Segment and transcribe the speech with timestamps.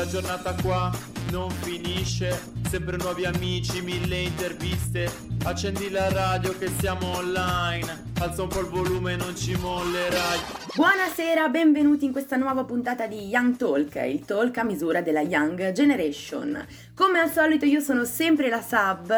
[0.00, 0.90] La giornata qua
[1.30, 2.40] non finisce.
[2.66, 5.12] Sempre nuovi amici, mille interviste.
[5.44, 8.12] Accendi la radio che siamo online.
[8.18, 10.38] Alza un po' il volume, non ci mollerai.
[10.74, 15.70] Buonasera, benvenuti in questa nuova puntata di Young Talk, il talk a misura della Young
[15.72, 16.66] Generation.
[16.94, 19.12] Come al solito io sono sempre la Sub,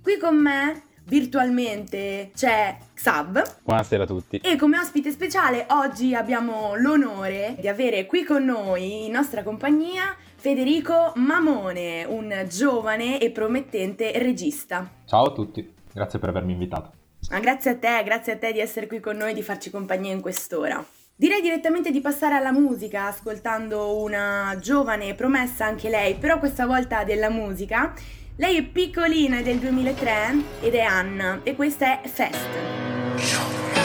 [0.00, 4.38] qui con me virtualmente c'è Xab Buonasera a tutti.
[4.38, 10.14] e come ospite speciale oggi abbiamo l'onore di avere qui con noi in nostra compagnia
[10.42, 14.90] Federico Mamone, un giovane e promettente regista.
[15.06, 16.90] Ciao a tutti, grazie per avermi invitato.
[17.30, 19.70] Ma grazie a te, grazie a te di essere qui con noi e di farci
[19.70, 20.84] compagnia in quest'ora.
[21.14, 27.04] Direi direttamente di passare alla musica, ascoltando una giovane promessa anche lei, però questa volta
[27.04, 27.94] della musica.
[28.34, 33.81] Lei è piccolina, è del 2003 ed è Anna e questa è Fest.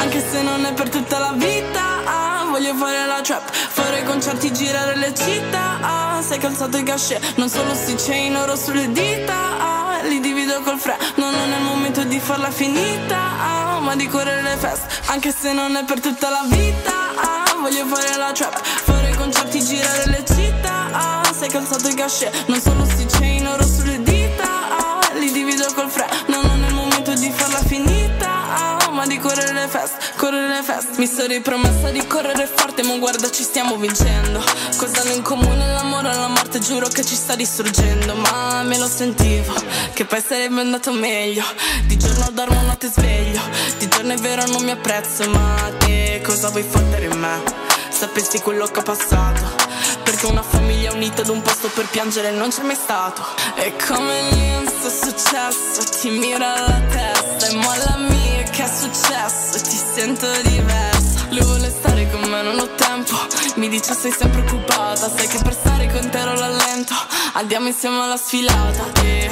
[0.00, 4.50] Anche se non è per tutta la vita ah, Voglio fare la trap Fare concerti,
[4.50, 9.34] girare le città ah, Sei calzato i cachet Non solo sti chain oro sulle dita
[9.58, 14.06] ah, Li divido col fre Non è il momento di farla finita ah, Ma di
[14.06, 18.32] correre le feste Anche se non è per tutta la vita ah, Voglio fare la
[18.32, 23.46] trap Fare concerti, girare le città ah, Sei calzato i cachet Non solo sti chain
[23.46, 24.09] oro sulle dita
[30.62, 34.42] Feste Mi sono ripromessa di correre forte Ma guarda ci stiamo vincendo.
[34.76, 38.14] Cosa hanno in comune l'amore e la morte Giuro che ci sta distruggendo.
[38.14, 39.54] Ma me lo sentivo
[39.94, 41.44] Che poi sarebbe andato meglio.
[41.86, 43.40] Di giorno dormo, notte sveglio.
[43.78, 47.42] Di giorno è vero non mi apprezzo Ma te cosa vuoi fottere in me?
[47.88, 49.42] Sapessi quello che ho passato.
[50.04, 53.22] Perché una famiglia unita ad un posto per piangere non c'è mai stato.
[53.54, 56.00] E come l'insta è successo.
[56.00, 58.29] Ti mira la testa E molla mia
[58.60, 61.26] che è successo ti sento diversa.
[61.30, 63.16] Lui vuole stare con me, non ho tempo.
[63.54, 66.94] Mi dice sei sempre occupata Sai che per stare con te ero l'allento
[67.32, 69.30] Andiamo insieme alla sfilata E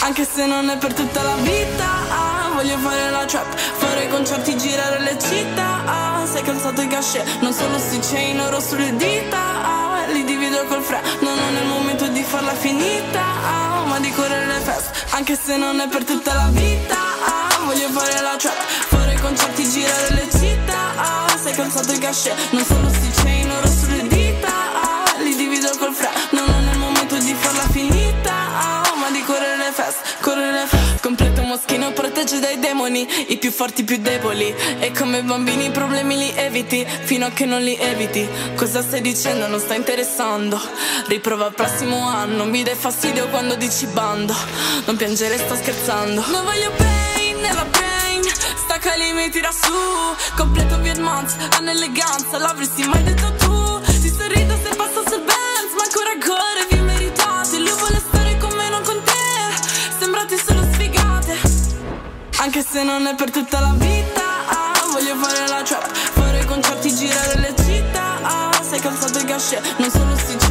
[0.00, 4.56] anche se non è per tutta la vita ah, Voglio fare la trap Fare concerti,
[4.56, 9.38] girare le città ah, Sei calzato i cachet Non solo sti chain oro sulle dita
[9.38, 14.10] ah, Li divido col fre Non è il momento di farla finita ah, Ma di
[14.10, 17.41] correre le feste Anche se non è per tutta la vita ah,
[17.72, 18.54] Voglio fare la trap
[18.88, 20.94] Fare concerti, girare le città.
[20.94, 24.48] Ah, Sei calzato i cachet Non solo sti chain oro sulle dita.
[24.48, 28.30] Ah, Li divido col fre Non è il momento di farla finita.
[28.30, 33.38] Ah, Ma di correre le feste Correre le feste Completo moschino protegge dai demoni I
[33.38, 34.54] più forti, i più deboli.
[34.78, 38.28] E come bambini i problemi li eviti Fino a che non li eviti.
[38.54, 39.46] Cosa stai dicendo?
[39.46, 40.60] Non sta interessando.
[41.06, 44.34] Riprova il prossimo anno Mi dai fastidio quando dici bando.
[44.84, 46.22] Non piangere, sto scherzando.
[46.26, 47.11] Non voglio pain
[47.42, 47.66] nella
[48.56, 49.72] Stacca lì, mi tira su.
[50.36, 53.80] Completo Vietmans, hanno eleganza L'avresti mai detto tu.
[54.00, 58.54] Ti sorrido se passo sul Benz Ma ancora ancora vi meritate Lui vuole stare con
[58.54, 59.92] me, non con te.
[59.98, 61.36] Sembrate solo sfigate.
[62.38, 65.92] Anche se non è per tutta la vita ah, Voglio fare la trap.
[65.92, 70.41] Fare concerti, girare le città ah, Sei calzato i cachet Non solo sti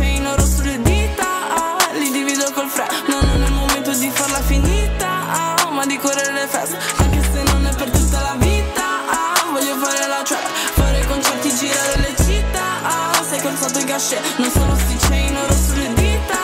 [14.02, 16.40] cachet Non solo sti chain oro sulle dita.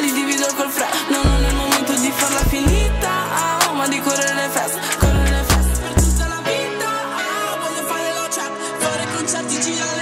[0.00, 3.10] Li divido col fre Non è il momento di farla finita.
[3.74, 6.90] Ma di correre le feste Correre le feste per tutta la vita.
[7.60, 10.01] Voglio fare la trap Fare concerti, girare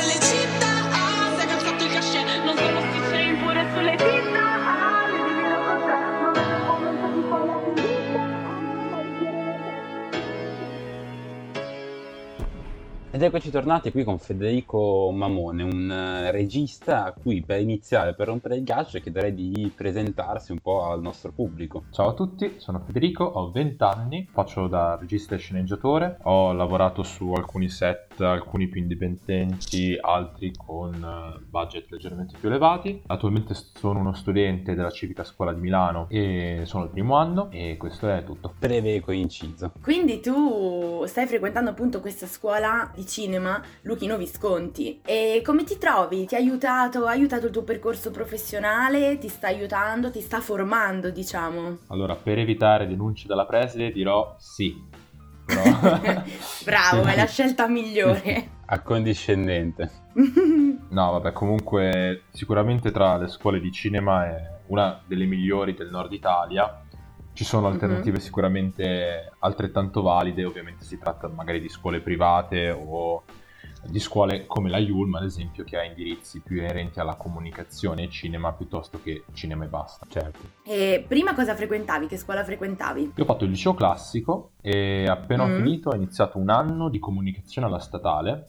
[13.21, 18.28] Ed eccoci tornati qui con Federico Mamone, un eh, regista a cui per iniziare, per
[18.28, 21.84] rompere il ghiaccio, chiederei di presentarsi un po' al nostro pubblico.
[21.91, 27.03] Ciao a tutti, sono Federico, ho 20 anni, faccio da regista e sceneggiatore, ho lavorato
[27.03, 33.03] su alcuni set, alcuni più indipendenti, altri con eh, budget leggermente più elevati.
[33.05, 37.77] Attualmente sono uno studente della Civica Scuola di Milano e sono al primo anno e
[37.77, 38.55] questo è tutto.
[38.59, 39.73] Breve e coinciso.
[39.83, 45.01] Quindi tu stai frequentando appunto questa scuola di cinema Luchino Visconti.
[45.04, 46.24] E come ti trovi?
[46.24, 49.18] Ti ha aiutato, ha aiutato il tuo percorso professionale?
[49.18, 51.78] Ti sta aiutando, ti sta formando, diciamo?
[51.89, 54.74] Allora, per evitare denunce dalla preside dirò sì.
[55.45, 56.22] Però...
[56.65, 58.59] Bravo, è la scelta migliore.
[58.66, 59.91] Accondiscendente.
[60.15, 66.13] no, vabbè, comunque sicuramente tra le scuole di cinema è una delle migliori del nord
[66.13, 66.83] Italia.
[67.32, 67.72] Ci sono Mhm.
[67.72, 73.22] alternative sicuramente altrettanto valide, ovviamente si tratta magari di scuole private o
[73.82, 78.10] di scuole come la Yulm, ad esempio, che ha indirizzi più inerenti alla comunicazione e
[78.10, 80.04] cinema piuttosto che cinema e basta.
[80.09, 80.38] Certo.
[80.65, 82.06] E prima cosa frequentavi?
[82.06, 83.12] Che scuola frequentavi?
[83.15, 85.50] Io ho fatto il liceo classico e appena Mm.
[85.50, 88.47] ho finito ho iniziato un anno di comunicazione alla statale,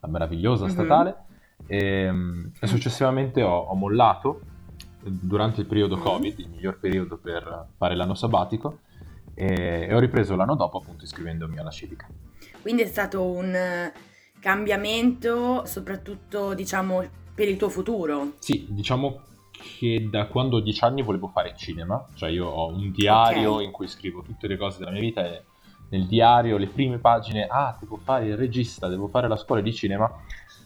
[0.00, 0.70] la meravigliosa Mhm.
[0.70, 1.16] statale,
[1.66, 4.40] e, mm, e successivamente ho, ho mollato
[5.02, 6.00] durante il periodo Mm.
[6.00, 8.78] Covid, il miglior periodo per fare l'anno sabbatico,
[9.34, 12.06] e, e ho ripreso l'anno dopo appunto iscrivendomi alla civica.
[12.60, 13.92] Quindi è stato un eh,
[14.40, 17.02] cambiamento soprattutto, diciamo,
[17.34, 18.32] per il tuo futuro.
[18.38, 19.20] Sì, diciamo
[19.78, 23.62] che da quando ho dieci anni volevo fare cinema, cioè io ho un diario Ok.
[23.62, 25.42] in cui scrivo tutte le cose della mia vita e
[25.90, 29.72] nel diario le prime pagine, ah, devo fare il regista, devo fare la scuola di
[29.72, 30.10] cinema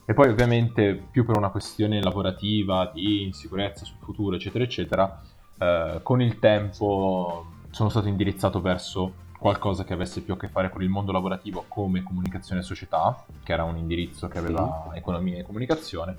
[0.07, 5.21] e poi ovviamente più per una questione lavorativa, di insicurezza sul futuro, eccetera, eccetera,
[5.59, 10.71] eh, con il tempo sono stato indirizzato verso qualcosa che avesse più a che fare
[10.71, 15.39] con il mondo lavorativo come comunicazione e società, che era un indirizzo che aveva economia
[15.39, 16.17] e comunicazione.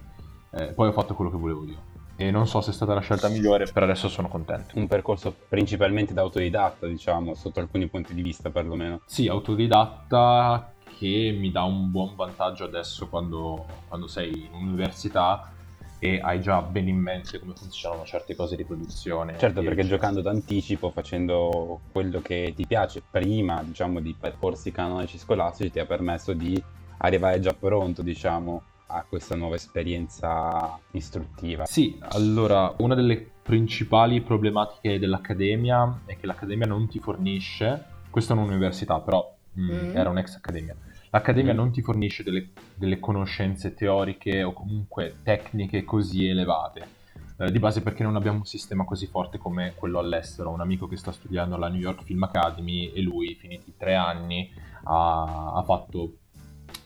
[0.52, 1.96] Eh, poi ho fatto quello che volevo io.
[2.18, 4.78] E non so se è stata la scelta migliore, per adesso sono contento.
[4.78, 9.02] Un percorso principalmente da autodidatta, diciamo, sotto alcuni punti di vista perlomeno.
[9.06, 15.52] Sì, autodidatta che mi dà un buon vantaggio adesso quando, quando sei in università
[16.00, 19.38] e hai già ben in mente come funzionano certe cose di produzione.
[19.38, 19.88] Certo, perché eccetera.
[19.88, 25.86] giocando d'anticipo, facendo quello che ti piace prima, diciamo, di percorsi canonici scolastici, ti ha
[25.86, 26.62] permesso di
[27.00, 31.66] arrivare già pronto, diciamo, a questa nuova esperienza istruttiva.
[31.66, 38.38] Sì, allora, una delle principali problematiche dell'accademia è che l'accademia non ti fornisce, questa è
[38.38, 39.96] un'università, però mm, Mm.
[39.96, 40.76] era un'ex accademia,
[41.10, 41.56] l'accademia Mm.
[41.58, 46.96] non ti fornisce delle, delle conoscenze teoriche o comunque tecniche così elevate.
[47.40, 50.50] Eh, di base perché non abbiamo un sistema così forte come quello all'estero.
[50.50, 54.52] Un amico che sta studiando alla New York Film Academy e lui, finiti tre anni,
[54.86, 56.18] ha, ha fatto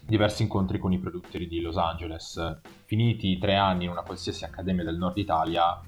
[0.05, 2.59] diversi incontri con i produttori di Los Angeles.
[2.83, 5.79] Finiti tre anni in una qualsiasi accademia del nord Italia,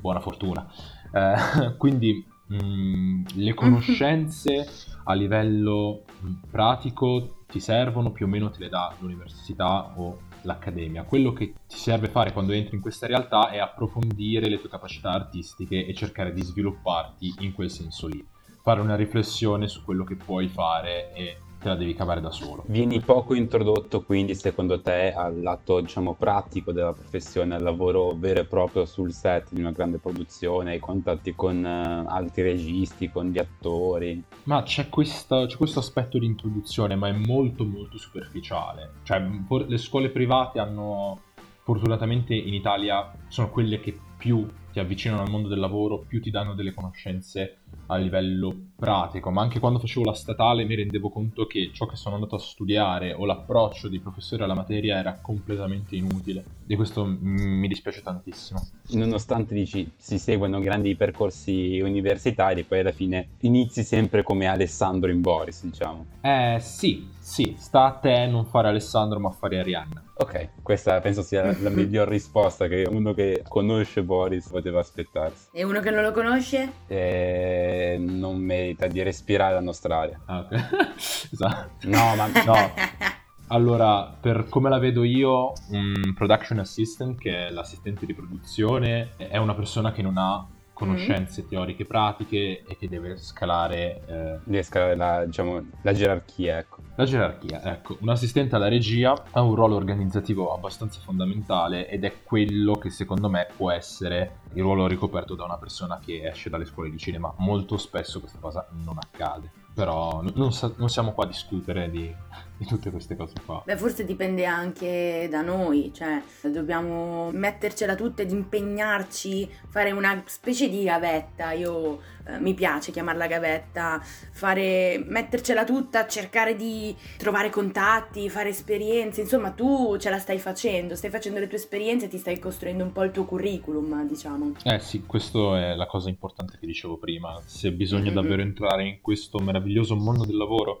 [0.00, 0.64] buona fortuna.
[1.12, 4.68] Eh, quindi mh, le conoscenze
[5.02, 6.02] a livello
[6.50, 11.04] pratico ti servono, più o meno te le dà l'università o l'accademia.
[11.04, 15.10] Quello che ti serve fare quando entri in questa realtà è approfondire le tue capacità
[15.10, 18.24] artistiche e cercare di svilupparti in quel senso lì.
[18.62, 22.62] Fare una riflessione su quello che puoi fare e te la devi cavare da solo.
[22.66, 28.40] Vieni poco introdotto quindi secondo te al lato diciamo pratico della professione, al lavoro vero
[28.40, 33.26] e proprio sul set di una grande produzione, ai contatti con eh, altri registi, con
[33.30, 34.22] gli attori.
[34.44, 38.92] Ma c'è, questa- c'è questo aspetto di introduzione, ma è molto molto superficiale.
[39.02, 41.20] Cioè, for- le scuole private hanno,
[41.64, 44.46] fortunatamente in Italia, sono quelle che più
[44.76, 49.30] ti avvicinano al mondo del lavoro, più ti danno delle conoscenze a livello pratico.
[49.30, 52.38] Ma anche quando facevo la statale mi rendevo conto che ciò che sono andato a
[52.38, 56.44] studiare o l'approccio dei professori alla materia era completamente inutile.
[56.66, 58.68] E questo mi dispiace tantissimo.
[58.90, 65.22] Nonostante dici si seguono grandi percorsi universitari, poi alla fine inizi sempre come Alessandro in
[65.22, 66.04] Boris, diciamo.
[66.20, 70.02] Eh sì, sì, sta a te non fare Alessandro ma fare Arianna.
[70.18, 74.14] Ok, questa penso sia la, la miglior risposta che uno che conosce Boris
[74.50, 75.48] poteva aspettarsi.
[75.52, 76.72] E uno che non lo conosce?
[76.86, 80.20] E non merita di respirare la nostra aria.
[80.26, 80.94] Ah, ok.
[81.32, 81.88] esatto.
[81.88, 82.54] No, ma No.
[83.48, 89.36] Allora, per come la vedo io, un production assistant, che è l'assistente di produzione, è
[89.36, 90.44] una persona che non ha
[90.76, 96.82] conoscenze teoriche pratiche e che deve scalare eh, Devi scalare la, diciamo, la gerarchia, ecco.
[96.96, 97.62] la gerarchia.
[97.62, 102.90] Ecco, un assistente alla regia ha un ruolo organizzativo abbastanza fondamentale ed è quello che
[102.90, 106.98] secondo me può essere il ruolo ricoperto da una persona che esce dalle scuole di
[106.98, 107.32] cinema.
[107.38, 109.64] Molto spesso questa cosa non accade.
[109.76, 112.10] Però non, sa- non siamo qua a discutere di,
[112.56, 113.60] di tutte queste cose qua.
[113.62, 120.70] Beh, forse dipende anche da noi, cioè dobbiamo mettercela tutta ed impegnarci, fare una specie
[120.70, 121.52] di gavetta.
[121.52, 129.20] Io eh, mi piace chiamarla gavetta, fare, mettercela tutta, cercare di trovare contatti, fare esperienze.
[129.20, 132.92] Insomma, tu ce la stai facendo, stai facendo le tue esperienze, ti stai costruendo un
[132.92, 134.52] po' il tuo curriculum, diciamo.
[134.64, 137.40] Eh sì, questa è la cosa importante che dicevo prima.
[137.44, 138.14] Se bisogna Mhm.
[138.14, 140.80] davvero entrare in questo meraviglioso mondo del lavoro,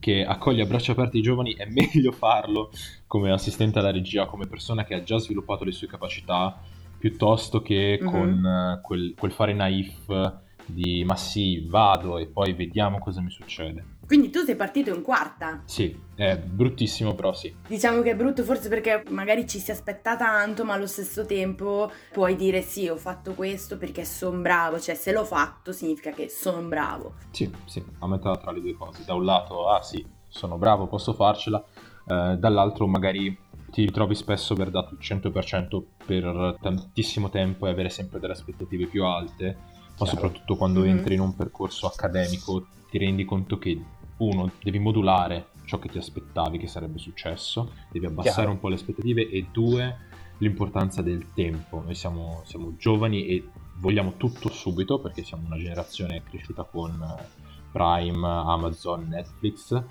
[0.00, 2.70] che accoglie a braccia aperte i giovani, è meglio farlo
[3.06, 6.60] come assistente alla regia, come persona che ha già sviluppato le sue capacità,
[6.98, 8.10] piuttosto che Mhm.
[8.10, 10.32] con eh, quel, quel fare naif
[10.66, 13.92] di ma sì, vado e poi vediamo cosa mi succede.
[14.06, 15.62] Quindi tu sei partito in quarta.
[15.64, 17.54] Sì, è bruttissimo, però sì.
[17.66, 21.90] Diciamo che è brutto forse perché magari ci si aspetta tanto, ma allo stesso tempo
[22.12, 26.28] puoi dire sì, ho fatto questo perché sono bravo, cioè se l'ho fatto significa che
[26.28, 27.14] sono bravo.
[27.30, 29.04] Sì, sì, a metà tra le due cose.
[29.06, 31.64] Da un lato, ah sì, sono bravo, posso farcela,
[32.06, 33.38] eh, dall'altro magari
[33.70, 38.86] ti ritrovi spesso aver dato il 100% per tantissimo tempo e avere sempre delle aspettative
[38.86, 39.56] più alte,
[39.98, 40.86] ma soprattutto quando Mhm.
[40.88, 43.82] entri in un percorso accademico ti rendi conto che
[44.18, 48.50] uno, devi modulare ciò che ti aspettavi che sarebbe successo, devi abbassare Chiaro.
[48.52, 49.96] un po' le aspettative e due,
[50.38, 51.80] l'importanza del tempo.
[51.82, 53.48] Noi siamo, siamo giovani e
[53.78, 59.82] vogliamo tutto subito perché siamo una generazione cresciuta con eh, Prime, Amazon, Netflix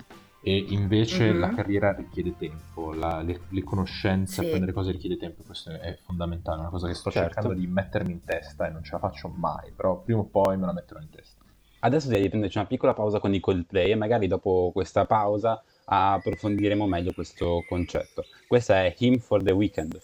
[0.46, 1.40] e invece Mhm.
[1.40, 4.46] la carriera richiede tempo, la- le, le conoscenze, Sì.
[4.46, 7.32] apprendere cose richiede tempo, questo è fondamentale, è una cosa che sto Certo.
[7.32, 10.58] cercando di mettermi in testa e non ce la faccio mai, però prima o poi
[10.58, 11.42] me la metterò in testa.
[11.80, 15.62] Adesso direi di prenderci una piccola pausa con i Coldplay e magari dopo questa pausa
[15.86, 18.24] approfondiremo meglio questo concetto.
[18.46, 19.98] Questa è Him for the Weekend.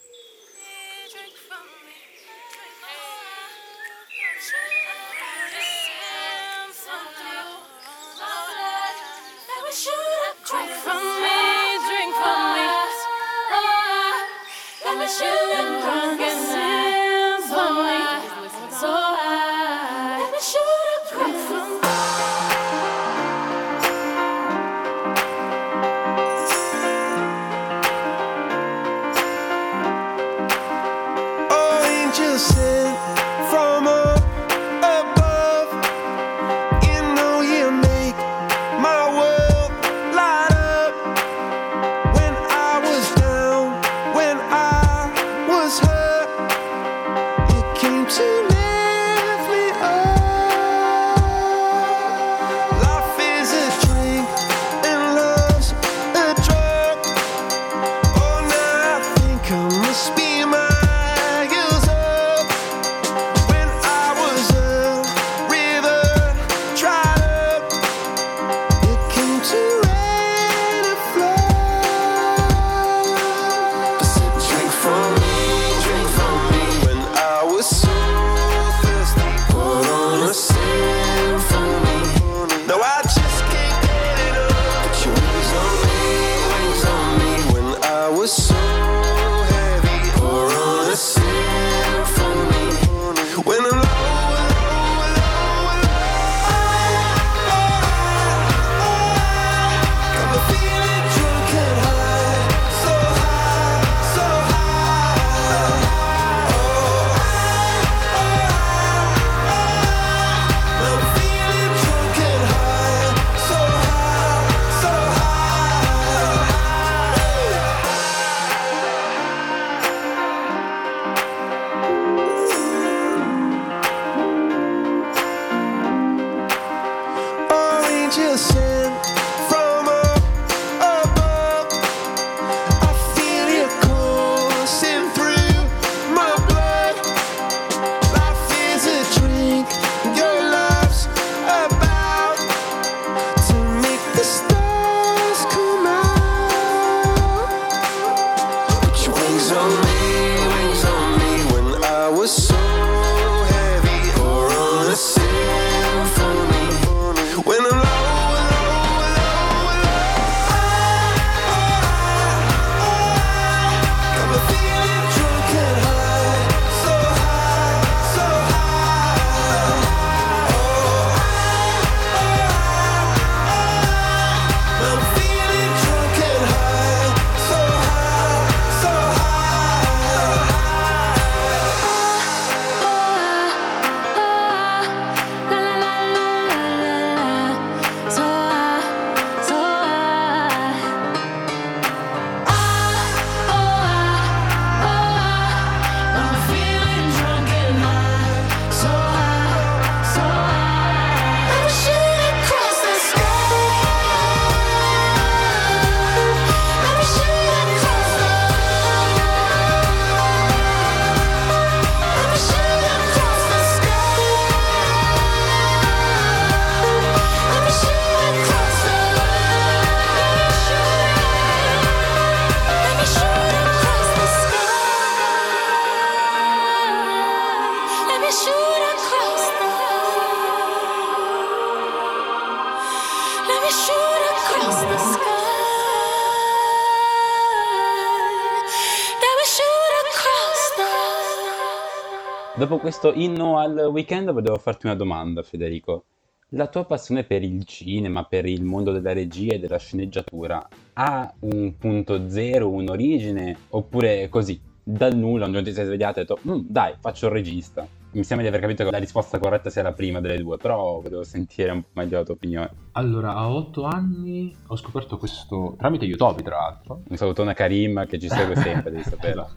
[243.01, 246.05] Questo inno al weekend volevo farti una domanda, Federico.
[246.51, 251.33] La tua passione per il cinema, per il mondo della regia e della sceneggiatura ha
[251.41, 256.27] un punto zero, un'origine, oppure così, dal nulla, un giorno ti sei svegliato e hai
[256.27, 257.87] detto, "Mm, dai, faccio il regista.
[258.13, 261.01] Mi sembra di aver capito che la risposta corretta sia la prima delle due, però
[261.01, 262.71] volevo sentire un po' meglio la tua opinione.
[262.93, 267.01] Allora, a otto anni ho scoperto questo tramite YouTube, tra l'altro.
[267.09, 269.49] Un salutone a Karim che ci segue sempre, devi saperlo.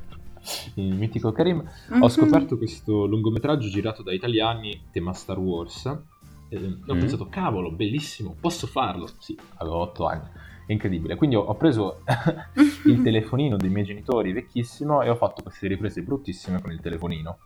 [0.75, 1.63] Il mitico Karim.
[1.99, 5.85] Ho scoperto questo lungometraggio girato da italiani, tema Star Wars.
[6.49, 6.99] E ho Mm.
[6.99, 9.07] pensato, cavolo, bellissimo, posso farlo?
[9.19, 10.27] Sì, avevo otto anni.
[10.65, 11.15] È incredibile.
[11.15, 12.01] Quindi ho, ho preso
[12.85, 17.37] il telefonino dei miei genitori vecchissimo e ho fatto queste riprese bruttissime con il telefonino.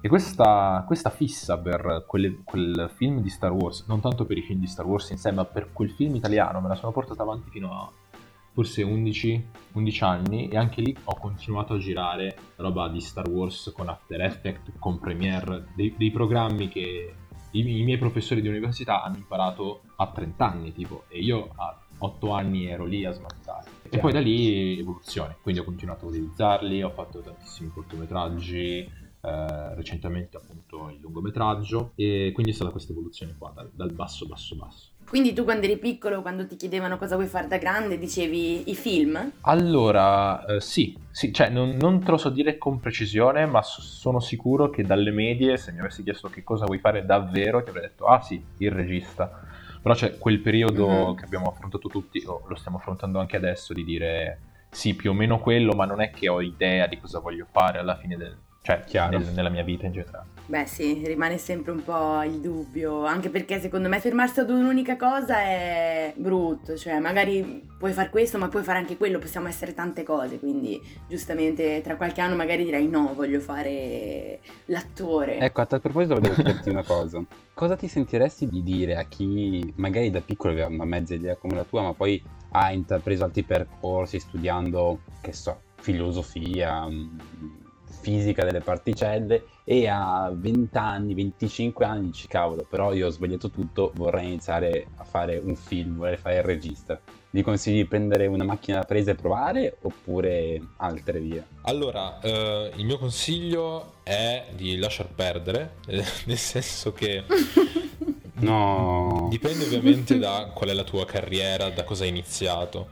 [0.00, 4.42] E questa, questa fissa per quelle- quel film di Star Wars, non tanto per i
[4.42, 7.22] film di Star Wars in sé, ma per quel film italiano, me la sono portata
[7.22, 7.90] avanti fino a
[8.54, 13.72] forse 11, 11 anni e anche lì ho continuato a girare roba di Star Wars
[13.74, 17.14] con After Effects, con Premiere, dei, dei programmi che
[17.50, 22.30] i, miei professori di università hanno imparato a 30 anni tipo e io a 8
[22.30, 23.70] anni ero lì a smattare.
[23.90, 28.88] E poi da lì evoluzione, quindi ho continuato a utilizzarli, ho fatto tantissimi cortometraggi,
[29.20, 34.26] eh, recentemente appunto il lungometraggio e quindi è stata questa evoluzione qua dal, dal basso
[34.26, 34.90] basso basso.
[35.08, 38.74] Quindi tu quando eri piccolo, quando ti chiedevano cosa vuoi fare da grande, dicevi i
[38.74, 39.32] film?
[39.46, 43.82] Allora, eh, sì, sì, cioè non, non te lo so dire con precisione, ma so-
[43.82, 47.68] sono sicuro che dalle medie, se mi avessi chiesto che cosa vuoi fare davvero, ti
[47.68, 49.30] avrei detto, ah sì, il regista.
[49.82, 51.14] Però c'è quel periodo Mhm.
[51.14, 55.14] che abbiamo affrontato tutti, o lo stiamo affrontando anche adesso, di dire sì, più o
[55.14, 58.34] meno quello, ma non è che ho idea di cosa voglio fare alla fine del...
[58.64, 59.18] cioè, Chiaro.
[59.18, 60.24] nel- nella mia vita in generale.
[60.46, 64.96] Beh sì, rimane sempre un po' il dubbio, anche perché secondo me fermarsi ad un'unica
[64.96, 69.74] cosa è brutto, cioè magari puoi fare questo ma puoi fare anche quello, possiamo essere
[69.74, 75.38] tante cose, quindi giustamente tra qualche anno magari direi no, voglio fare l'attore.
[75.40, 77.22] Ecco, a tal proposito volevo chiederti una cosa.
[77.54, 81.54] Cosa ti sentiresti di dire a chi magari da piccolo aveva una mezza idea come
[81.54, 87.18] la tua, ma poi ha intrapreso altri percorsi studiando, che so, filosofia, mh,
[88.04, 93.48] fisica delle particelle e a 20 anni, 25 anni dici cavolo, però io ho sbagliato
[93.48, 97.00] tutto, vorrei iniziare a fare un film, vorrei fare il regista.
[97.30, 101.44] Gli consigli di prendere una macchina da presa e provare oppure altre vie?
[101.62, 107.24] Allora, eh, il mio consiglio è di lasciar perdere, eh, nel senso che
[108.36, 109.28] No.
[109.30, 112.88] dipende ovviamente da qual è la tua carriera, da cosa hai iniziato.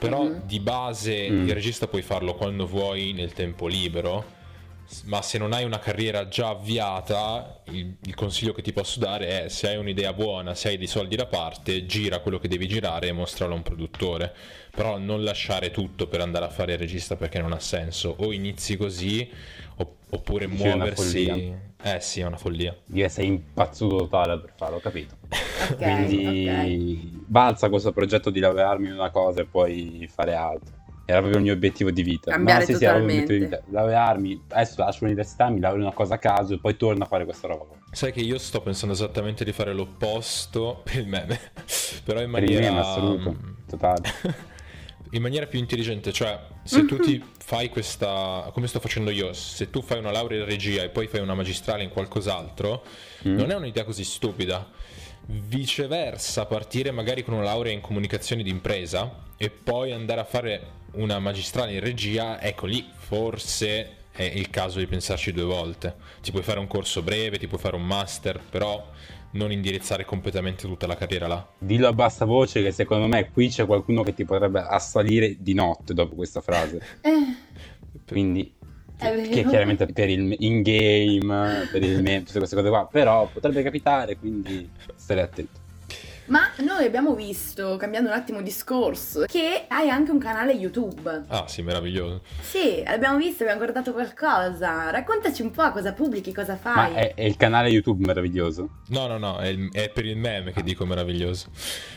[0.00, 0.46] Però Mhm.
[0.46, 1.46] di base Mm.
[1.46, 4.38] il regista puoi farlo quando vuoi nel tempo libero.
[5.04, 9.44] Ma se non hai una carriera già avviata, il, il consiglio che ti posso dare
[9.44, 12.66] è se hai un'idea buona, se hai dei soldi da parte, gira quello che devi
[12.66, 14.34] girare e mostralo a un produttore.
[14.72, 18.16] Però non lasciare tutto per andare a fare il regista perché non ha senso.
[18.18, 19.30] O inizi così,
[19.76, 21.68] opp- oppure muoversi.
[21.82, 22.76] Eh sì, è una follia.
[22.92, 25.16] Io sei impazzuto totale per farlo, ho capito.
[25.70, 30.78] Ok, Quindi balza questo progetto di laurearmi in una cosa e poi fare altro.
[31.06, 32.30] Era proprio il mio obiettivo di vita.
[32.30, 33.80] Cambiare no, sì, sì, era proprio il mio obiettivo di vita.
[33.80, 37.06] Laurearmi, adesso lascio l'università, mi laureo in una cosa a caso e poi torno a
[37.06, 37.74] fare questa roba.
[37.90, 41.40] Sai che io sto pensando esattamente di fare l'opposto per il meme,
[42.04, 42.60] però in Per il maniera...
[42.60, 44.02] meme assoluto, totale.
[45.10, 49.70] in maniera più intelligente, cioè se tu ti fai questa, come sto facendo io, se
[49.70, 52.82] tu fai una laurea in regia e poi fai una magistrale in qualcos'altro,
[53.26, 53.36] Mm.
[53.36, 54.66] non è un'idea così stupida.
[55.26, 61.18] Viceversa, partire magari con una laurea in comunicazione d'impresa e poi andare a fare una
[61.18, 65.94] magistrale in regia, ecco lì forse è il caso di pensarci due volte.
[66.20, 68.84] Ti puoi fare un corso breve, ti puoi fare un master, però
[69.32, 71.46] non indirizzare completamente tutta la carriera là.
[71.58, 75.54] Dillo a bassa voce che secondo me qui c'è qualcuno che ti potrebbe assalire di
[75.54, 76.80] notte dopo questa frase.
[77.92, 78.52] Eh, Quindi
[79.30, 83.62] che chiaramente per il in game, per il meme, tutte queste cose qua, però potrebbe
[83.62, 85.59] capitare, quindi stai attento.
[86.30, 91.24] Ma noi abbiamo visto, cambiando un attimo discorso, che hai anche un canale YouTube.
[91.26, 92.22] Ah sì, meraviglioso.
[92.40, 94.90] Sì, l'abbiamo visto, abbiamo guardato qualcosa.
[94.90, 96.92] Raccontaci un po' cosa pubblichi, cosa fai.
[96.92, 98.68] Ma è, è il canale YouTube meraviglioso.
[98.90, 101.48] No, no, no, è, il- è per il meme che dico meraviglioso.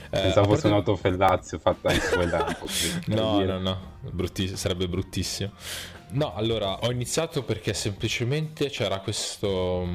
[0.09, 2.65] Eh, Pensavo fosse parte- un'autofellazio fatta anche quella un
[3.15, 5.51] No, no, no, brutti- sarebbe bruttissimo.
[6.13, 9.87] No, allora, ho iniziato perché semplicemente c'era questo,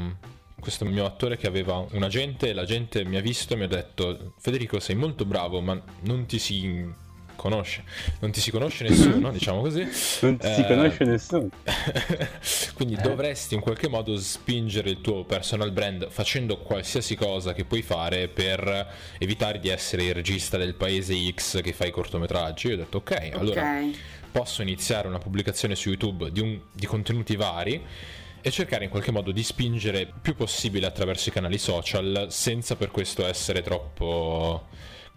[0.60, 3.68] questo mio attore che aveva un agente e l'agente mi ha visto e mi ha
[3.68, 7.84] detto Federico sei molto bravo ma non ti si conosce,
[8.18, 9.82] non ti si conosce nessuno, diciamo così.
[10.22, 11.48] Non si Eh, conosce nessuno.
[12.74, 13.00] Quindi Eh.
[13.00, 18.26] dovresti in qualche modo spingere il tuo personal brand facendo qualsiasi cosa che puoi fare
[18.26, 22.66] per evitare di essere il regista del paese X che fa i cortometraggi.
[22.68, 23.98] Io ho detto ok, allora ok.
[24.32, 27.80] posso iniziare una pubblicazione su YouTube di, un- di contenuti vari
[28.40, 32.90] e cercare in qualche modo di spingere più possibile attraverso i canali social senza per
[32.90, 34.66] questo essere troppo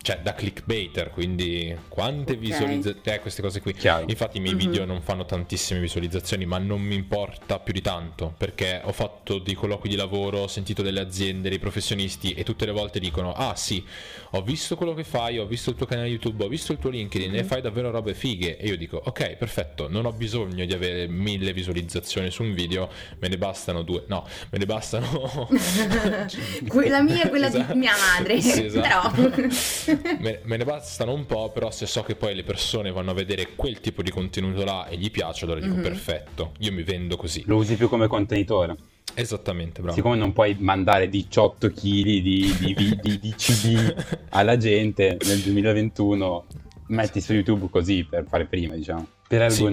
[0.02, 2.38] cioè da clickbaiter quindi quante Ok.
[2.40, 4.06] visualizzazioni eh, queste cose qui Chiaro.
[4.08, 4.60] infatti i miei Mhm.
[4.60, 9.38] video non fanno tantissime visualizzazioni ma non mi importa più di tanto perché ho fatto
[9.40, 13.32] dei colloqui di lavoro ho sentito delle aziende dei professionisti e tutte le volte dicono
[13.34, 13.84] ah sì
[14.32, 16.90] ho visto quello che fai ho visto il tuo canale youtube ho visto il tuo
[16.90, 20.74] linkedin e fai davvero robe fighe e io dico ok perfetto non ho bisogno di
[20.74, 25.48] avere mille visualizzazioni su un video me ne bastano due no me ne bastano
[26.90, 27.74] la mia e quella Esatto.
[27.74, 28.40] di mia madre.
[28.42, 29.22] Sì, esatto.
[29.30, 33.12] Però me, me ne bastano un po', però se so che poi le persone vanno
[33.12, 35.82] a vedere quel tipo di contenuto là e gli piace, allora dico Mhm.
[35.82, 37.44] perfetto, io mi vendo così.
[37.46, 38.76] Lo usi più come contenitore.
[39.14, 39.96] Esattamente, bravo.
[39.96, 43.94] Siccome non puoi mandare 18 kg di, di, di- di- di CD
[44.30, 46.46] alla gente nel 2021,
[46.88, 49.06] metti su YouTube così per fare prima, diciamo.
[49.28, 49.64] Per Sì.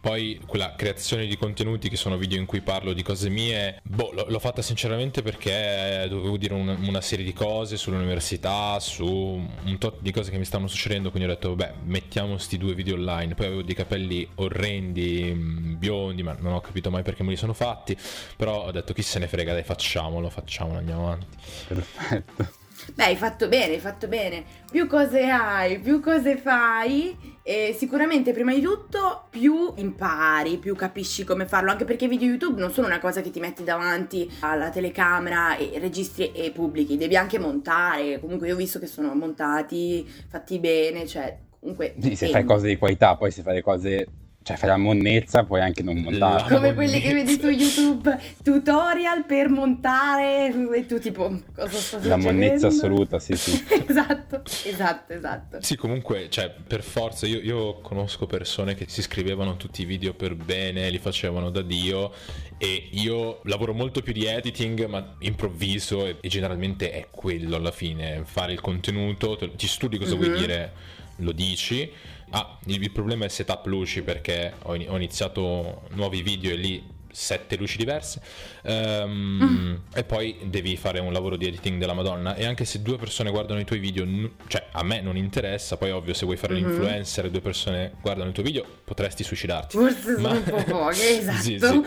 [0.00, 4.10] Poi quella creazione di contenuti che sono video in cui parlo di cose mie, boh,
[4.12, 9.78] l'ho, l'ho fatta sinceramente perché dovevo dire una, una serie di cose sull'università, su un
[9.78, 12.94] tot di cose che mi stavano succedendo, quindi ho detto, beh, mettiamo sti due video
[12.94, 13.34] online.
[13.34, 17.36] Poi avevo dei capelli orrendi, mh, biondi, ma non ho capito mai perché me li
[17.36, 17.96] sono fatti,
[18.36, 21.36] però ho detto, chi se ne frega, dai, facciamolo, facciamolo, andiamo avanti.
[21.68, 22.60] Perfetto.
[22.94, 24.44] Beh, hai fatto bene, hai fatto bene.
[24.70, 31.24] Più cose hai, più cose fai e sicuramente prima di tutto più impari, più capisci
[31.24, 34.30] come farlo, anche perché i video YouTube non sono una cosa che ti metti davanti
[34.40, 38.20] alla telecamera e registri e pubblichi, devi anche montare.
[38.20, 42.68] Comunque io ho visto che sono montati, fatti bene, cioè comunque Sì, se fai cose
[42.68, 44.06] di qualità, poi se fai le cose...
[44.44, 46.52] Cioè fai la monnezza, puoi anche non montare.
[46.54, 52.02] Come quelli che vedi su YouTube, tutorial per montare e tu tipo cosa sta La
[52.16, 52.26] succedendo?
[52.26, 53.52] monnezza assoluta, sì, sì.
[53.86, 55.58] esatto, esatto, esatto.
[55.62, 60.12] Sì, comunque, cioè, per forza, io, io conosco persone che si scrivevano tutti i video
[60.12, 62.12] per bene, li facevano da Dio
[62.58, 67.70] e io lavoro molto più di editing, ma improvviso e, e generalmente è quello alla
[67.70, 70.36] fine, fare il contenuto, te- ti studi cosa vuoi Mhm.
[70.36, 70.72] dire,
[71.18, 71.90] lo dici.
[72.34, 76.50] Ah, il, il problema è il setup luci perché ho, ini- ho iniziato nuovi video
[76.50, 78.22] e lì sette luci diverse
[78.64, 82.96] Ehm, e poi devi fare un lavoro di editing della Madonna e anche se due
[82.96, 86.38] persone guardano i tuoi video n- cioè a me non interessa poi ovvio se vuoi
[86.38, 86.64] fare Mhm.
[86.66, 90.62] l'influencer e due persone guardano il tuo video potresti suicidarti Forse sono Ma- un po'
[90.64, 91.84] poche, esatto.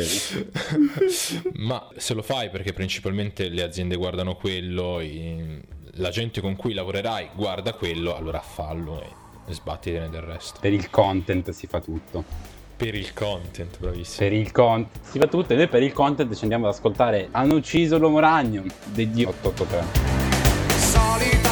[0.00, 0.48] Sì,
[1.08, 1.50] sì.
[1.54, 5.60] Ma se lo fai perché principalmente le aziende guardano quello i-
[5.98, 10.90] la gente con cui lavorerai guarda quello allora fallo e sbattitene del resto Per il
[10.90, 12.24] content si fa tutto.
[12.76, 16.34] per il content bravissimo Per il content si fa tutto e noi per il content
[16.34, 19.84] ci andiamo ad ascoltare Hanno ucciso l'uomo ragno dei Dio 883.
[20.76, 21.43] Solita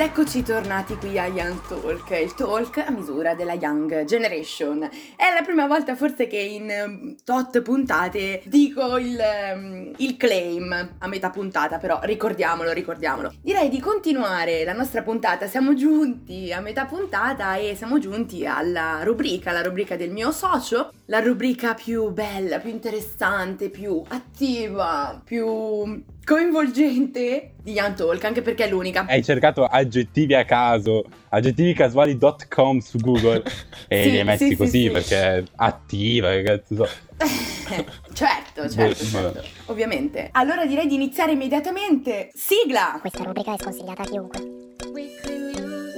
[0.00, 4.88] Ed eccoci tornati qui a Young Talk, il talk a misura della Young Generation.
[5.14, 10.96] È la prima volta forse che in ehm, tot puntate dico il, ehm, il claim
[10.98, 13.34] a metà puntata, però ricordiamolo, ricordiamolo.
[13.42, 19.02] Direi di continuare la nostra puntata, siamo giunti a metà puntata e siamo giunti alla
[19.02, 26.04] rubrica, la rubrica del mio socio, la rubrica più bella, più interessante, più attiva, più
[26.24, 29.06] coinvolgente di Young Talk, anche perché è l'unica.
[29.08, 33.42] Hai cercato aggettivi a caso, aggettivicasuali.com su Google
[33.88, 34.90] e Sì, li hai messi sì, sì, così sì.
[34.90, 36.88] perché è attiva, che cazzo so.
[38.14, 40.28] certo, certo, certo, ovviamente.
[40.30, 42.30] Allora direi di iniziare immediatamente.
[42.34, 42.96] Sigla!
[43.00, 44.40] Questa rubrica è sconsigliata a chiunque.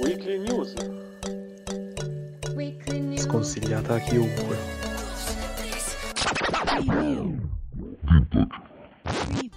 [0.01, 0.73] Weekly News.
[3.15, 4.82] Sconsigliata a chiunque.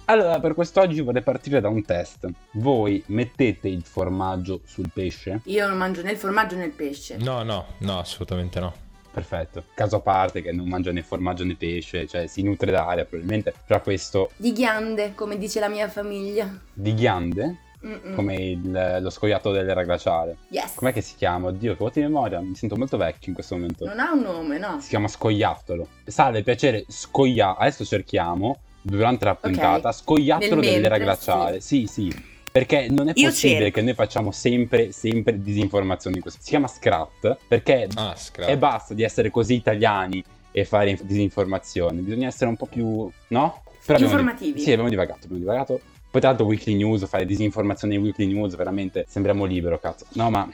[0.05, 2.27] Allora, per quest'oggi vorrei partire da un test.
[2.53, 5.41] Voi mettete il formaggio sul pesce?
[5.45, 7.17] Io non mangio né il formaggio né il pesce.
[7.17, 8.73] No, no, no, assolutamente no.
[9.11, 9.63] Perfetto.
[9.73, 13.53] Caso a parte che non mangia né formaggio né pesce, cioè si nutre d'aria probabilmente.
[13.65, 16.47] Però questo Di ghiande, come dice la mia famiglia.
[16.71, 18.15] di ghiande, Mm-mm.
[18.15, 20.37] come il- lo scoiattolo dell'era glaciale.
[20.49, 20.73] Yes.
[20.75, 21.47] Com'è che si chiama?
[21.47, 22.39] Oddio, che vuoti di memoria.
[22.39, 23.85] Mi sento molto vecchio in questo momento.
[23.85, 24.79] Non ha un nome, no?
[24.79, 25.87] Si chiama scoiattolo.
[26.05, 27.59] Salve, piacere, scoiattolo.
[27.59, 31.61] Adesso cerchiamo, durante la puntata, scoiattolo Nel dell'era mentre, glaciale.
[31.61, 32.35] Sì, sì.
[32.51, 33.75] Perché non è Io possibile cerco.
[33.77, 36.21] che noi facciamo sempre, sempre disinformazioni.
[36.25, 38.49] Si chiama Scrat, perché Ah, scrap.
[38.49, 42.01] e basta di essere così italiani e fare inf- disinformazione.
[42.01, 43.61] Bisogna essere un po' più, no?
[43.85, 44.53] Però abbiamo Informativi.
[44.53, 45.79] Di- sì, abbiamo divagato, abbiamo divagato.
[46.09, 50.05] Poi l'altro weekly news, fare disinformazione in weekly news, veramente sembriamo libero, cazzo.
[50.13, 50.47] No, ma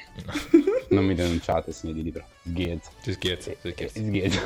[0.90, 2.26] non mi denunciate, signori di libero.
[2.44, 2.90] Sghiezzo.
[3.02, 4.00] Ti scherzi, ti scherzi.
[4.04, 4.40] Sghiezzo.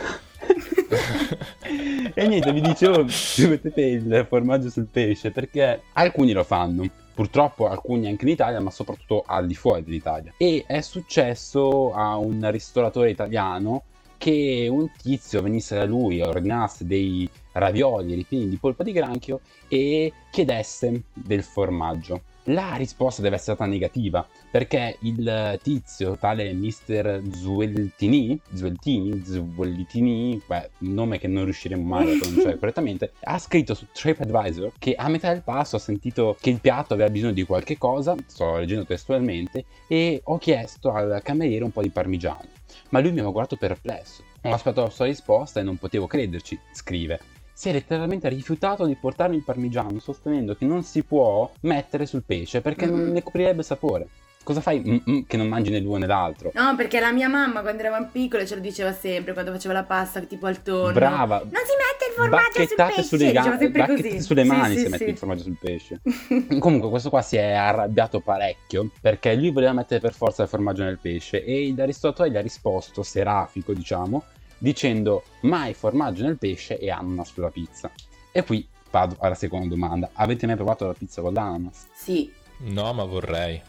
[2.14, 6.86] e niente, vi dicevo, vi mettete il formaggio sul pesce perché alcuni lo fanno.
[7.14, 10.34] Purtroppo alcuni anche in Italia, ma soprattutto al di fuori dell'Italia.
[10.38, 13.84] E è successo a un ristoratore italiano
[14.18, 19.42] che un tizio venisse da lui e ordinasse dei ravioli ripieni di polpa di granchio
[19.68, 22.22] e chiedesse del formaggio.
[22.50, 27.22] La risposta deve essere stata negativa perché il tizio, tale Mr.
[27.30, 33.74] Zueltini, Zueltini, Zueltini, beh, un nome che non riusciremo mai a pronunciare correttamente, ha scritto
[33.74, 37.44] su TripAdvisor che a metà del passo ha sentito che il piatto aveva bisogno di
[37.44, 42.48] qualche cosa, sto leggendo testualmente, e ho chiesto al cameriere un po' di parmigiano.
[42.90, 44.24] Ma lui mi aveva guardato perplesso.
[44.44, 47.20] Ho aspettato la sua risposta e non potevo crederci, scrive.
[47.52, 52.24] Si è letteralmente rifiutato di portarmi il parmigiano, sostenendo che non si può mettere sul
[52.24, 53.12] pesce perché non Mm.
[53.14, 54.08] ne coprirebbe sapore.
[54.48, 56.52] Cosa fai mm, mm, che non mangi né l'uno né l'altro?
[56.54, 59.84] No, perché la mia mamma quando eravamo piccole ce lo diceva sempre, quando faceva la
[59.84, 60.94] pasta tipo al tonno.
[60.94, 61.40] Brava.
[61.40, 63.04] Non si mette il formaggio sul pesce.
[63.04, 64.22] sulle, diceva gambe, sempre bacchettate così.
[64.22, 65.10] sulle Sì, mani sì, se metti sì.
[65.10, 66.00] il formaggio sul pesce.
[66.60, 70.84] Comunque, questo qua si è arrabbiato parecchio perché lui voleva mettere per forza il formaggio
[70.84, 74.24] nel pesce e il ristoratore gli ha risposto, serafico diciamo,
[74.58, 77.92] dicendo mai formaggio nel pesce e ananas sulla pizza.
[78.32, 80.10] E qui vado alla seconda domanda.
[80.14, 81.88] Avete mai provato la pizza con l'ananas?
[81.94, 83.62] Sì, No, ma vorrei.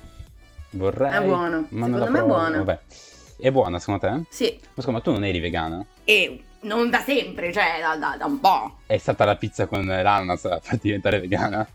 [0.71, 1.13] Vorrei.
[1.13, 1.67] È buono.
[1.71, 2.65] Ma non Secondo la me è buono.
[2.65, 2.79] Vabbè.
[3.41, 4.23] È buona secondo te?
[4.31, 4.59] sì.
[4.61, 5.85] Ma scusa, ma tu non eri vegana?
[6.05, 8.79] E non da sempre, cioè da, da- da un po'.
[8.87, 11.67] È stata la pizza con l'ananas a farti diventare vegana?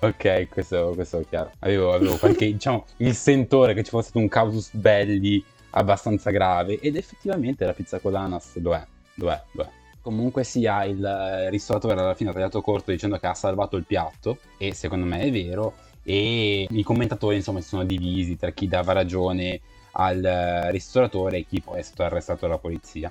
[0.00, 1.52] Ok, questo, questo è chiaro.
[1.60, 6.78] Avevo, avevo qualche, diciamo, il sentore che ci fosse stato un casus belli abbastanza grave
[6.78, 9.68] ed effettivamente la pizza con l'ananas lo è, lo è, lo è.
[10.00, 14.38] Comunque sia, il ristoratore alla fine ha tagliato corto dicendo che ha salvato il piatto
[14.58, 15.72] e secondo me è vero
[16.04, 19.60] e i commentatori insomma si sono divisi tra chi dava ragione
[19.96, 23.10] al ristoratore e chi poi è stato arrestato dalla polizia.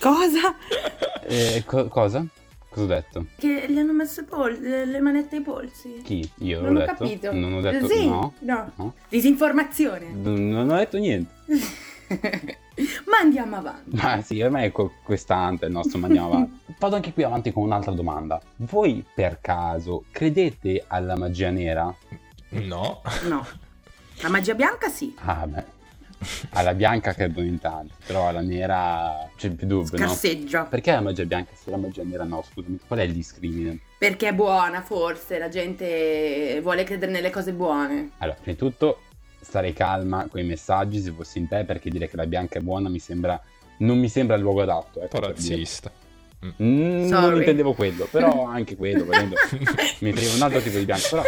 [0.00, 0.56] Cosa?
[1.26, 2.26] Eh, co- cosa?
[2.68, 3.26] Cosa ho detto?
[3.36, 6.00] Che gli hanno messo pol- le, le manette ai polsi.
[6.02, 6.26] Chi?
[6.38, 7.04] Io Non l'ho ho detto?
[7.04, 7.32] capito.
[7.34, 8.32] Non ho detto Sì, no.
[8.38, 8.72] no.
[8.76, 8.94] No.
[9.10, 10.06] Disinformazione.
[10.10, 11.30] Non non ho detto niente.
[13.06, 13.94] Ma andiamo avanti.
[13.96, 16.58] Ma sì, ormai è co- questante il nostro, ma andiamo avanti.
[16.80, 18.40] Vado anche qui avanti con un'altra domanda.
[18.56, 21.94] Voi per caso credete alla magia nera?
[22.52, 23.02] No.
[23.28, 23.46] No.
[24.20, 25.14] La magia bianca sì.
[25.24, 25.80] Ah, beh.
[26.50, 30.06] Alla bianca credono in tanti, però alla nera c'è più dubbio, no?
[30.06, 30.64] Scarseggia.
[30.64, 32.44] Perché la magia bianca sì, la magia nera no?
[32.48, 33.80] Scusami, qual è il discrimine?
[33.98, 35.38] Perché è buona, forse.
[35.38, 38.10] La gente vuole credere nelle cose buone.
[38.18, 39.00] Allora, prima di tutto,
[39.40, 42.62] stare calma con i messaggi se fossi in te, perché dire che la bianca è
[42.62, 43.40] buona mi sembra...
[43.78, 45.02] non mi sembra il luogo adatto.
[45.02, 45.18] Ecco.
[45.18, 45.90] Razzista.
[46.62, 49.36] Mm, non intendevo quello, però anche quello, volendo,
[50.00, 51.24] mi frega un altro tipo di bianco, però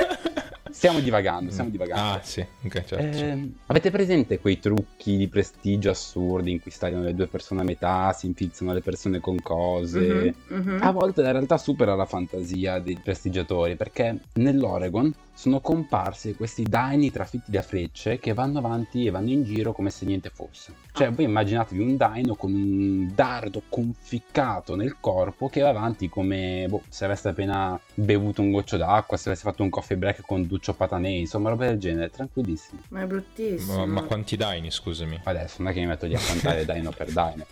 [0.84, 2.16] stiamo divagando, stiamo divagando.
[2.16, 2.96] Ah, sì, ok, certo.
[2.96, 7.64] Ehm, avete presente quei trucchi di prestigio assurdi in cui stagliano le due persone a
[7.64, 10.34] metà, si infilzano le persone con cose?
[10.48, 10.78] Mhm, mhm.
[10.82, 17.10] A volte la realtà supera la fantasia dei prestigiatori perché nell'Oregon sono comparsi questi daini
[17.10, 20.72] trafitti da frecce che vanno avanti e vanno in giro come se niente fosse.
[20.92, 26.66] Cioè voi immaginatevi un daino con un dardo conficcato nel corpo che va avanti come
[26.68, 30.46] boh, se avesse appena bevuto un goccio d'acqua, se avesse fatto un coffee break con
[30.46, 32.80] Duccio Patanei, insomma roba del genere, tranquillissimi.
[32.88, 33.78] Ma è bruttissimo.
[33.78, 35.20] Ma, ma quanti daini, scusami?
[35.24, 37.46] Adesso non è che mi metto lì a contare daino per daino.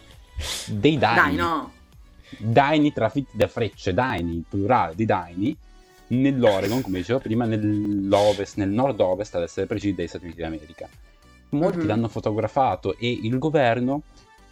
[0.66, 1.36] Dei daini.
[1.36, 1.72] Dai, no.
[2.38, 5.56] daini trafitti da frecce, daini, plurale di daini,
[6.08, 10.88] nell'Oregon, come dicevo prima, nell'ovest, nel nord-ovest, ad essere precisi, degli Stati Uniti d'America.
[11.50, 11.86] Molti Mhm.
[11.86, 14.02] l'hanno fotografato e il governo,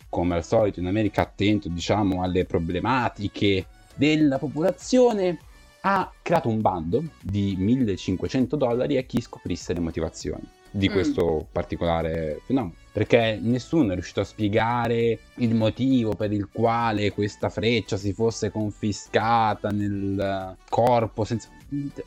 [0.09, 5.39] come al solito in America, attento diciamo alle problematiche della popolazione,
[5.83, 10.93] ha creato un bando di 1500 dollari a chi scoprisse le motivazioni di Mm.
[10.93, 12.75] questo particolare fenomeno.
[12.93, 18.51] Perché nessuno è riuscito a spiegare il motivo per il quale questa freccia si fosse
[18.51, 21.25] confiscata nel corpo.
[21.25, 21.49] Senza...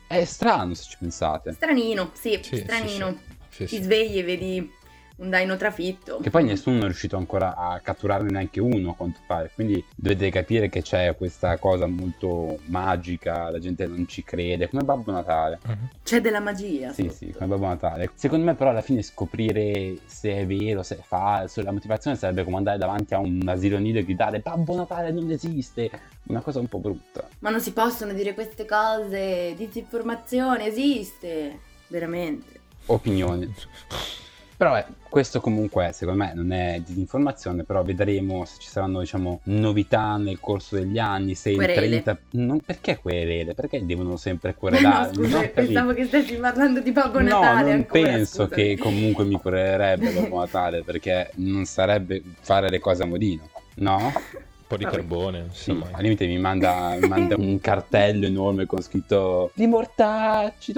[0.06, 1.52] È strano se ci pensate.
[1.52, 3.18] Stranino, sì, Sì, sì, stranino.
[3.48, 3.82] Sì, Ti sì.
[3.82, 4.72] svegli e vedi
[5.16, 6.18] un daino trafitto.
[6.20, 9.50] Che poi nessuno è riuscito ancora a catturarne neanche uno, a quanto pare.
[9.54, 14.82] Quindi dovete capire che c'è questa cosa molto magica, la gente non ci crede, come
[14.82, 15.58] Babbo Natale.
[15.64, 15.88] Mhm.
[16.02, 16.92] C'è della magia.
[16.92, 18.10] Sì, sì, come Babbo Natale.
[18.14, 22.44] Secondo me però alla fine scoprire se è vero, se è falso, la motivazione sarebbe
[22.44, 25.90] come andare davanti a un asilo nido e gridare Babbo Natale non esiste.
[26.26, 27.28] Una cosa un po' brutta.
[27.40, 29.54] Ma non si possono dire queste cose.
[29.56, 31.58] Disinformazione esiste.
[31.88, 32.60] Veramente.
[32.86, 33.52] Opinioni.
[34.64, 39.40] Però eh, questo comunque secondo me non è disinformazione, però vedremo se ci saranno diciamo
[39.44, 42.02] novità nel corso degli anni, se il Querele.
[42.02, 42.18] 30...
[42.30, 43.52] Non, perché querele?
[43.52, 45.12] Perché devono sempre no, querelare?
[45.12, 45.52] scusa, ho capito.
[45.60, 48.02] pensavo che stessi parlando di Babbo No, Natale non ancora.
[48.04, 48.62] penso scusami.
[48.62, 53.46] che comunque mi querelerebbe Babbo Natale perché non sarebbe fare le cose a modino,
[53.76, 53.98] no?
[54.64, 54.96] Un po' di Vabbè.
[54.96, 60.72] carbone, Sì, al limite mi manda, mi manda un cartello enorme con scritto di mortacci.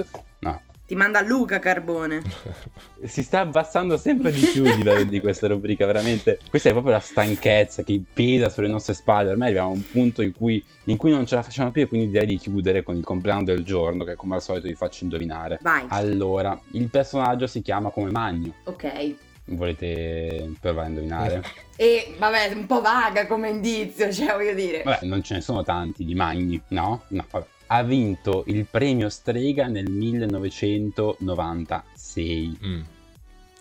[0.87, 2.21] Ti manda Luca Carbone.
[3.03, 6.39] si sta abbassando sempre di più di, di questa rubrica, veramente.
[6.49, 9.31] Questa è proprio la stanchezza che pesa sulle nostre spalle.
[9.31, 11.87] Ormai arriviamo a un punto in cui, in cui non ce la facciamo più e
[11.87, 15.03] quindi direi di chiudere con il compleanno del giorno che come al solito vi faccio
[15.03, 15.59] indovinare.
[15.61, 15.83] Vai.
[15.89, 18.53] Allora, il personaggio si chiama come Magno.
[18.63, 19.15] Ok.
[19.43, 21.43] Volete provare a indovinare?
[21.79, 24.81] E vabbè, un po' vaga come indizio, cioè voglio dire.
[24.81, 27.03] Vabbè, non ce ne sono tanti di Magni, no?
[27.09, 27.45] No, vabbè.
[27.67, 32.57] Ha vinto il premio Strega nel 1996.
[32.65, 32.81] Mm.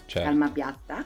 [0.07, 1.05] Cioè, Calma piatta.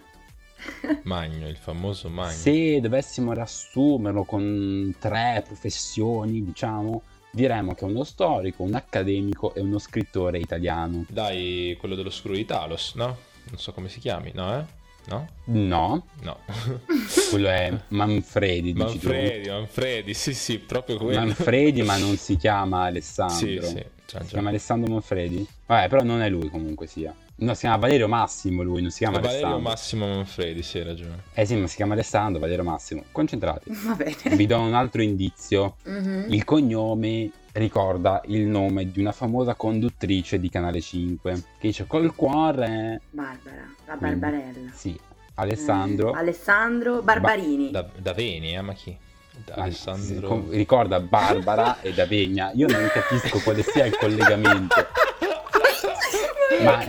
[1.05, 2.33] Magno, il famoso Magno.
[2.33, 9.61] Se dovessimo riassumerlo con tre professioni, diciamo, diremmo che è uno storico, un accademico e
[9.61, 11.07] uno scrittore italiano.
[11.09, 13.17] Dai, quello dell'oscuro di Talos, no?
[13.49, 14.79] Non so come si chiami, no eh?
[15.11, 15.27] No?
[15.47, 16.39] No, No.
[17.31, 19.09] quello è Manfredi, dici tu.
[19.09, 21.19] Manfredi, Manfredi, sì sì, proprio quello.
[21.19, 23.37] Manfredi, ma non si chiama Alessandro.
[23.37, 24.25] Sì, sì, già, Si già.
[24.25, 25.45] chiama Alessandro Manfredi?
[25.67, 27.13] Vabbè, però non è lui comunque sia.
[27.41, 29.71] No, si chiama Valerio Massimo lui, non si chiama Valerio Alessandro.
[29.71, 31.23] Massimo Manfredi, sì, hai ragione.
[31.33, 33.05] Eh sì, ma si chiama Alessandro, Valerio Massimo.
[33.13, 33.71] Concentrati.
[33.73, 34.37] Va bene.
[34.37, 35.77] Vi do un altro indizio.
[35.85, 36.27] Mhm.
[36.29, 42.15] Il cognome ricorda il nome di una famosa conduttrice di Canale 5 che dice col
[42.15, 43.01] cuore.
[43.11, 44.71] Barbara, la Quindi, Barbarella.
[44.75, 44.99] Sì,
[45.35, 46.15] Alessandro.
[46.15, 47.71] Eh, Alessandro Barbarini.
[47.71, 48.95] Da, da Veni, eh, ma chi?
[49.53, 50.29] Ah, Alessandro...
[50.29, 52.51] com- ricorda Barbara e Davegna.
[52.53, 54.75] Io non capisco quale sia il collegamento.
[56.63, 56.85] Ma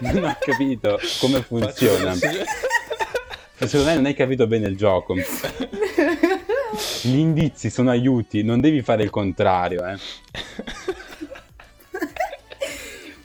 [0.12, 2.14] non ho capito come funziona.
[2.14, 5.14] Secondo me non hai capito bene il gioco.
[7.02, 9.98] Gli indizi sono aiuti, non devi fare il contrario, eh.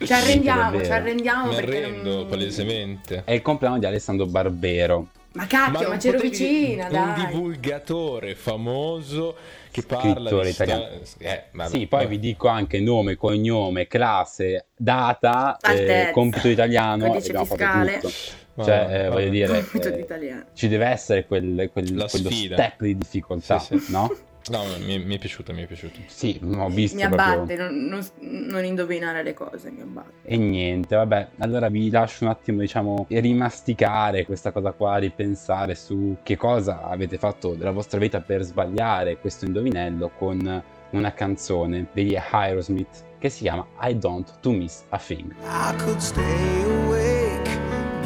[0.04, 2.26] Ci arrendiamo, ci arrendiamo Mi arrendo non...
[2.26, 3.22] palesemente.
[3.24, 5.08] È il compleanno di Alessandro Barbero.
[5.32, 7.26] Ma cacchio, ma, non c'ero potevi- vicina, un dai.
[7.26, 9.36] divulgatore famoso
[9.80, 10.84] che parla Scrittore italiano.
[11.18, 12.06] Eh, Sì, poi vabbè.
[12.08, 17.92] vi dico anche nome, cognome, classe, data, eh, compito italiano codice fiscale.
[17.94, 18.10] tutto.
[18.54, 19.08] Vabbè, Cioè, eh, vabbè.
[19.10, 22.54] voglio dire, eh, ci deve essere quel, quel- quello sfida.
[22.56, 23.92] step di difficoltà, Sì, sì.
[23.92, 24.10] no?
[24.48, 25.98] No, mi, mi è piaciuto, mi è piaciuto.
[26.06, 27.32] Sì, ho visto Mi proprio...
[27.32, 30.12] abbatte non, non- non indovinare le cose, mi abbatte.
[30.22, 36.18] E niente, vabbè, allora vi lascio un attimo, diciamo, rimasticare questa cosa qua, ripensare su
[36.22, 42.16] che cosa avete fatto della vostra vita per sbagliare questo indovinello con una canzone degli
[42.16, 45.34] Aerosmith che si chiama I Don't To Miss A Thing.
[45.42, 47.48] I could stay awake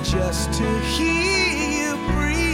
[0.03, 0.65] just to
[0.97, 2.50] hear you breathing.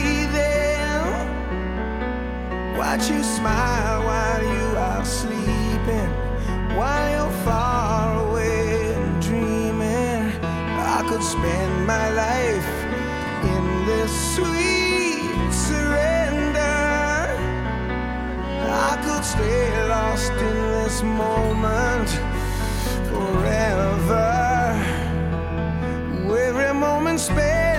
[2.77, 6.11] Watch you smile while you are sleeping,
[6.77, 10.31] while you're far away and dreaming.
[10.43, 12.71] I could spend my life
[13.55, 16.61] in this sweet surrender.
[18.91, 22.11] I could stay lost in this moment
[23.09, 24.25] forever.
[26.49, 27.76] Every moment spent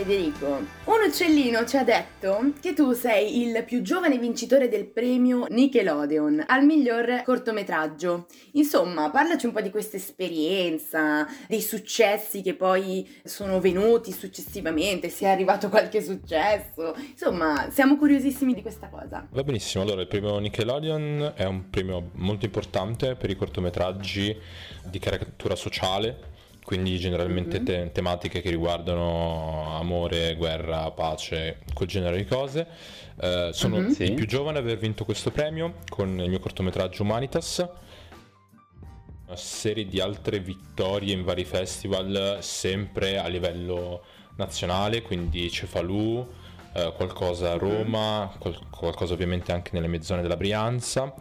[0.00, 5.44] Federico, un uccellino ci ha detto che tu sei il più giovane vincitore del premio
[5.46, 8.26] Nickelodeon al miglior cortometraggio.
[8.52, 15.26] Insomma, parlaci un po' di questa esperienza, dei successi che poi sono venuti successivamente, se
[15.26, 16.94] è arrivato qualche successo.
[17.10, 19.28] Insomma, siamo curiosissimi di questa cosa.
[19.30, 24.34] Va benissimo, allora il premio Nickelodeon è un premio molto importante per i cortometraggi
[24.88, 26.29] di caricatura sociale,
[26.70, 27.64] quindi generalmente Mhm.
[27.64, 32.64] te- tematiche che riguardano amore, guerra, pace, quel genere di cose.
[33.20, 33.86] Eh, sono Mhm.
[33.88, 34.12] il Sì.
[34.12, 37.68] più giovane ad aver vinto questo premio con il mio cortometraggio Humanitas.
[39.26, 44.04] Una serie di altre vittorie in vari festival, sempre a livello
[44.36, 46.24] nazionale, quindi Cefalù,
[46.74, 51.12] eh, qualcosa a Roma, qual- qualcosa ovviamente anche nelle mie zone della Brianza.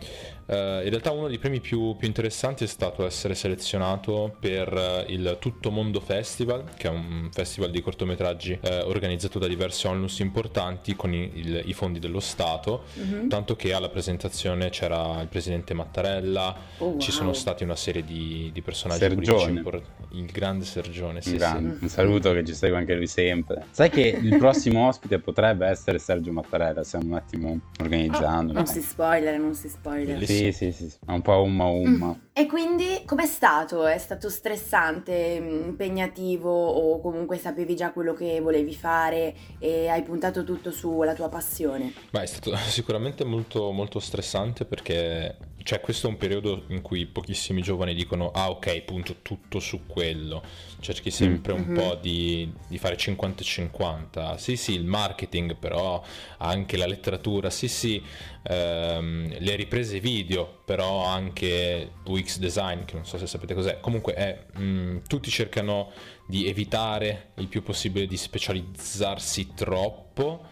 [0.50, 4.74] Eh, in realtà uno dei premi più, più interessanti è stato essere selezionato per
[5.08, 9.86] eh, il Tutto Mondo Festival, che è un festival di cortometraggi eh, organizzato da diversi
[9.86, 13.28] onlus importanti con i, il- i fondi dello Stato, Mhm.
[13.30, 17.00] tanto che alla presentazione c'era il presidente Mattarella, Oh, wow.
[17.00, 19.22] ci sono stati una serie di, di personaggi Sergione.
[19.28, 19.98] politici importanti.
[20.18, 21.40] Il grande Sergione, sì, Un, sì.
[21.40, 23.66] grande- un saluto che ci segue anche lui sempre.
[23.70, 28.54] Sai che il prossimo ospite potrebbe essere Sergio Mattarella, stiamo un attimo organizzando.
[28.54, 30.18] Non si spoiler, non si spoiler.
[30.40, 32.20] Sì, sì, sì, un po' umma umma.
[32.34, 33.86] E quindi com'è stato?
[33.86, 40.04] È stato stressante, mh, impegnativo o comunque sapevi già quello che volevi fare e hai
[40.04, 41.94] puntato tutto sulla tua passione?
[42.12, 47.06] Beh, è stato sicuramente molto, molto stressante perché cioè, questo è un periodo in cui
[47.06, 50.42] pochissimi giovani dicono ah ok, punto tutto su quello.
[50.82, 51.74] Cerchi sempre un Mhm.
[51.74, 54.38] po' di, di fare 50 e 50.
[54.38, 56.02] Sì, sì, il marketing, però
[56.38, 58.02] anche la letteratura, sì, sì,
[58.44, 63.80] ehm, le riprese video, però anche UX design, che non so se sapete cos'è.
[63.82, 65.92] Comunque è, mm, tutti cercano
[66.26, 70.46] di evitare il più possibile di specializzarsi troppo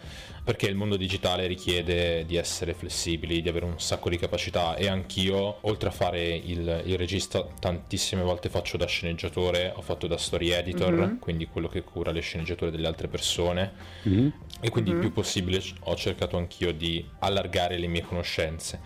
[0.48, 4.88] perché il mondo digitale richiede di essere flessibili, di avere un sacco di capacità e
[4.88, 10.16] anch'io, oltre a fare il, il regista, tantissime volte faccio da sceneggiatore, ho fatto da
[10.16, 11.20] story editor, Mhm.
[11.20, 13.74] quindi quello che cura le sceneggiature delle altre persone
[14.04, 14.32] Mhm.
[14.62, 15.02] e quindi il Mhm.
[15.02, 18.80] più possibile ho cercato anch'io di allargare le mie conoscenze.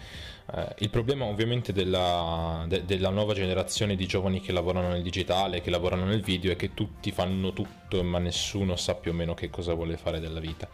[0.53, 5.61] Eh, il problema ovviamente della, de- della nuova generazione di giovani che lavorano nel digitale,
[5.61, 9.33] che lavorano nel video, è che tutti fanno tutto ma nessuno sa più o meno
[9.33, 10.67] che cosa vuole fare della vita.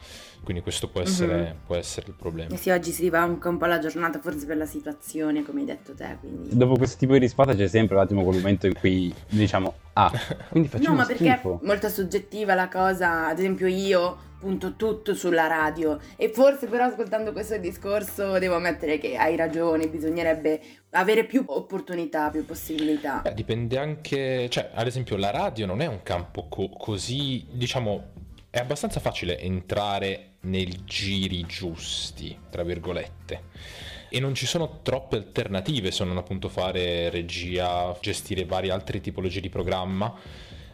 [0.44, 1.56] Quindi questo può essere, Mhm.
[1.66, 2.54] può essere il problema.
[2.54, 5.66] E sì, oggi si rivanca un po' la giornata forse per la situazione, come hai
[5.66, 6.56] detto te, quindi...
[6.58, 10.12] Dopo questo tipo di risposta c'è sempre un attimo quel momento in cui diciamo, ah,
[10.50, 11.60] quindi facciamo No, ma perché schifo.
[11.62, 16.86] è molto soggettiva la cosa, ad esempio io punto tutto sulla radio e forse però
[16.86, 20.62] ascoltando questo discorso devo ammettere che hai ragione, bisognerebbe
[20.92, 23.22] avere più opportunità, più possibilità.
[23.24, 28.12] Beh, dipende anche, cioè, ad esempio, la radio non è un campo co- così, diciamo,
[28.50, 33.44] è abbastanza facile entrare nei giri giusti, tra virgolette.
[34.10, 39.42] E non ci sono troppe alternative se non appunto fare regia, gestire varie altre tipologie
[39.42, 40.14] di programma.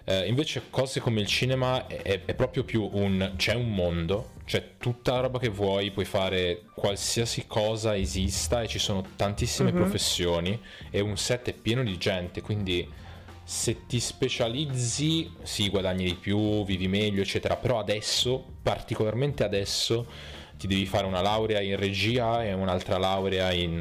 [0.06, 4.72] Eh, invece cose come il cinema è, è proprio più un c'è un mondo, c'è
[4.78, 9.78] tutta la roba che vuoi, puoi fare qualsiasi cosa esista e ci sono tantissime Mhm.
[9.78, 12.86] professioni e un set è pieno di gente, quindi
[13.46, 20.06] se ti specializzi sì guadagni di più, vivi meglio eccetera, però adesso, particolarmente adesso,
[20.58, 23.78] ti devi fare una laurea in regia e un'altra laurea in...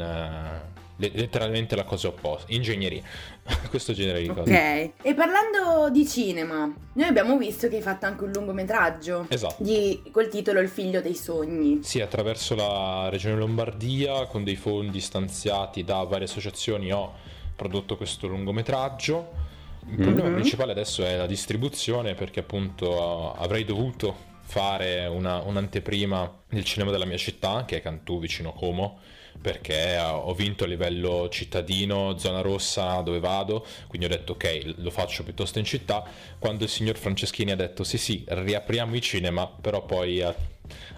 [0.97, 3.03] le- letteralmente la cosa opposta, ingegneria,
[3.71, 4.41] questo genere di cose.
[4.53, 9.63] Ok, e parlando di cinema, noi abbiamo visto che hai fatto anche un lungometraggio Esatto.
[9.63, 11.81] di- col titolo Il figlio dei sogni.
[11.83, 17.13] Sì, attraverso la regione Lombardia, con dei fondi stanziati da varie associazioni, ho
[17.57, 19.51] prodotto questo lungometraggio.
[19.89, 20.35] Il problema Mhm.
[20.35, 26.91] principale adesso è la distribuzione, perché appunto eh, avrei dovuto fare una- un'anteprima nel cinema
[26.93, 28.99] della mia città, che è Cantù, vicino Como,
[29.41, 34.75] perché eh, ho vinto a livello cittadino, zona rossa dove vado, quindi ho detto ok,
[34.77, 36.05] lo faccio piuttosto in città,
[36.39, 40.35] quando il signor Franceschini ha detto sì sì, riapriamo i cinema, però poi ha,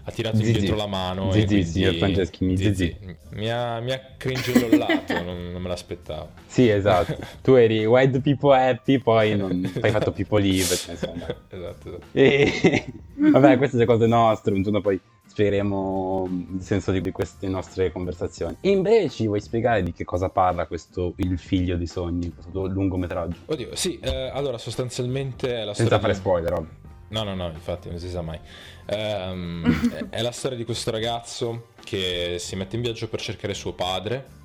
[0.04, 0.50] ha tirato Zizi.
[0.50, 1.64] indietro la mano e Zizi, quindi...
[1.64, 2.96] signor Franceschini, zizi.
[3.30, 6.42] Mi ha, mi ha cringellollato, non, non me l'aspettavo.
[6.54, 7.16] Sì, esatto.
[7.42, 9.72] Tu eri white people happy, poi non...
[9.80, 10.94] hai fatto people live, cioè.
[10.94, 12.00] Esatto, esatto.
[12.12, 12.84] E...
[13.32, 15.00] Vabbè, queste sono cose nostre, un giorno poi
[15.34, 18.56] spiegheremo il senso di queste nostre conversazioni.
[18.60, 22.66] In breve ci vuoi spiegare di che cosa parla questo Il figlio di sogni, questo
[22.66, 23.38] lungometraggio?
[23.46, 25.98] Oddio, sì, eh, allora sostanzialmente è la Senza storia...
[25.98, 26.82] fare di- spoiler, ovvio.
[27.08, 28.38] No, no, no, infatti non si sa mai.
[28.86, 29.32] È-
[30.08, 34.42] è la storia di questo ragazzo che si mette in viaggio per cercare suo padre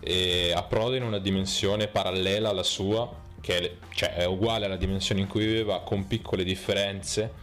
[0.00, 3.06] e approda in una dimensione parallela alla sua,
[3.38, 7.41] che è, cioè, è uguale alla dimensione in cui viveva, con piccole differenze.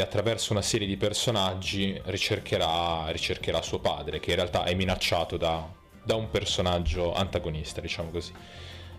[0.00, 5.66] Attraverso una serie di personaggi ricercherà, ricercherà suo padre, che in realtà è minacciato da,
[6.02, 8.32] da un personaggio antagonista, diciamo così.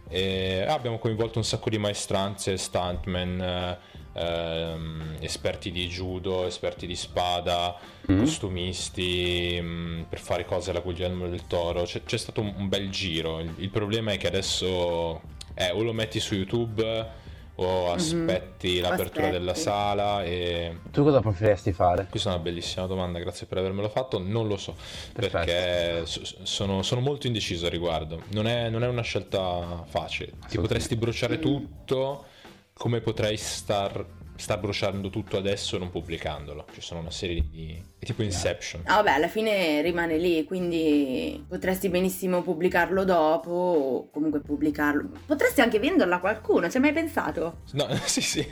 [0.07, 3.77] E abbiamo coinvolto un sacco di maestranze, stuntman, eh,
[4.13, 7.75] ehm, esperti di judo, esperti di spada,
[8.11, 8.19] Mm.
[8.19, 11.83] costumisti, mm, per fare cose alla Guglielmo del Toro.
[11.83, 13.39] C'è, c'è stato un, un bel giro.
[13.39, 15.21] Il, il problema è che adesso
[15.55, 17.23] eh, o lo metti su YouTube
[17.55, 19.31] o aspetti l'apertura Aspetti.
[19.31, 20.77] della sala e...
[20.91, 22.07] Tu cosa preferiresti fare?
[22.09, 24.19] Questa è una bellissima domanda, grazie per avermelo fatto.
[24.19, 24.75] Non lo so,
[25.13, 28.21] perché so- sono, sono molto indeciso a riguardo.
[28.31, 30.33] Non è, non è una scelta facile.
[30.47, 32.25] Ti potresti bruciare tutto,
[32.73, 34.05] come potrei star,
[34.37, 36.65] star bruciando tutto adesso non pubblicandolo.
[36.73, 37.81] Ci sono una serie di...
[37.99, 38.81] è tipo Inception.
[38.85, 45.09] Ah, vabbè, alla fine rimane lì, quindi potresti benissimo pubblicarlo dopo o comunque pubblicarlo.
[45.25, 47.61] Potresti anche venderlo a qualcuno, ci hai mai pensato?
[47.73, 48.45] No, sì, sì.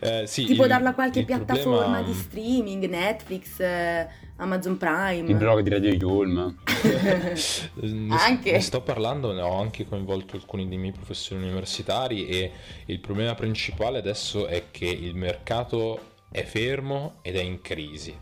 [0.00, 4.08] Eh, sì, tipo il- darlo a qualche piattaforma problema- di streaming, Netflix, eh,
[4.40, 5.28] Amazon Prime.
[5.28, 6.56] Il blog di Radio Yulm.
[7.82, 8.52] Ne Anche.
[8.52, 12.50] ne sto parlando, ne ho anche coinvolto alcuni dei miei professori universitari e
[12.86, 18.16] il problema principale adesso è che il mercato è fermo ed è in crisi.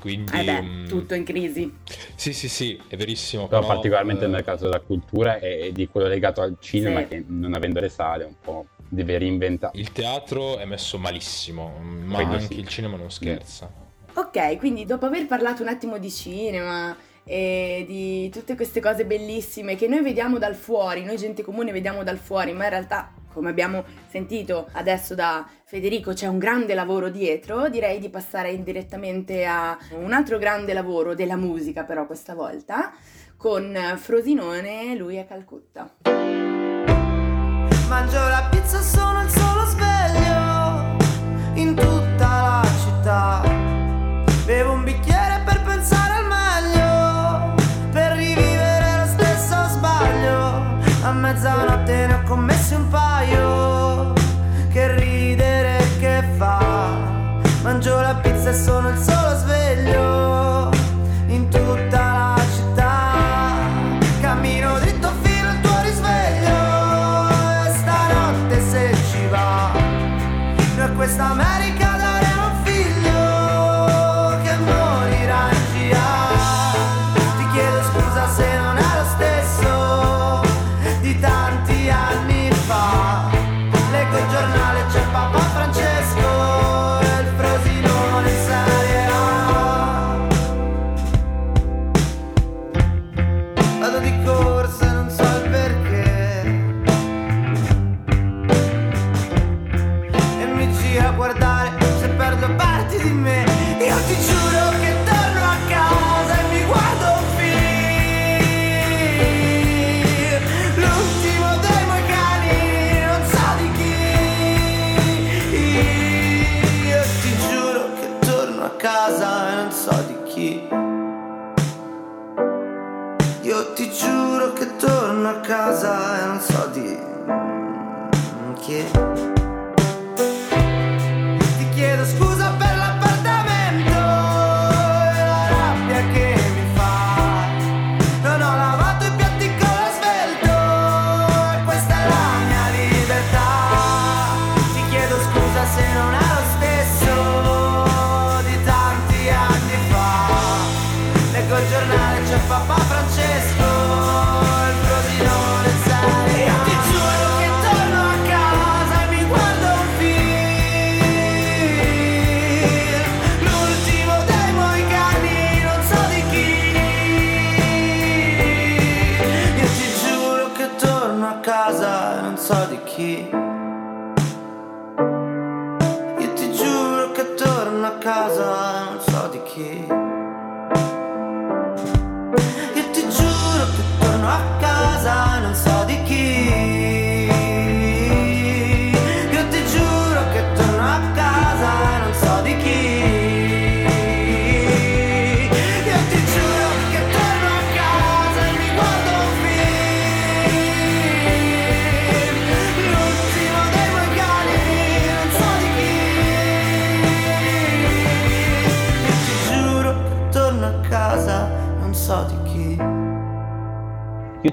[0.00, 0.30] Quindi...
[0.32, 1.72] Eh beh, mm, tutto in crisi.
[2.14, 3.48] Sì, sì, sì, è verissimo.
[3.48, 7.08] Però Però, particolarmente eh, il mercato della cultura e, di quello legato al cinema Sì.
[7.08, 9.76] che non avendo le sale un po' deve reinventare.
[9.76, 12.60] Il teatro è messo malissimo, ma Quello anche sì.
[12.60, 13.86] il cinema non scherza.
[14.18, 19.76] Ok, quindi dopo aver parlato un attimo di cinema e di tutte queste cose bellissime
[19.76, 23.48] che noi vediamo dal fuori, noi gente comune vediamo dal fuori, ma in realtà, come
[23.48, 29.78] abbiamo sentito adesso da Federico, c'è un grande lavoro dietro, direi di passare direttamente a
[29.92, 32.92] un altro grande lavoro della musica, però questa volta,
[33.36, 35.94] con Frosinone, lui è Calcutta.
[37.88, 40.96] Mangio la pizza, sono il solo sveglio
[41.54, 43.47] in tutta la città.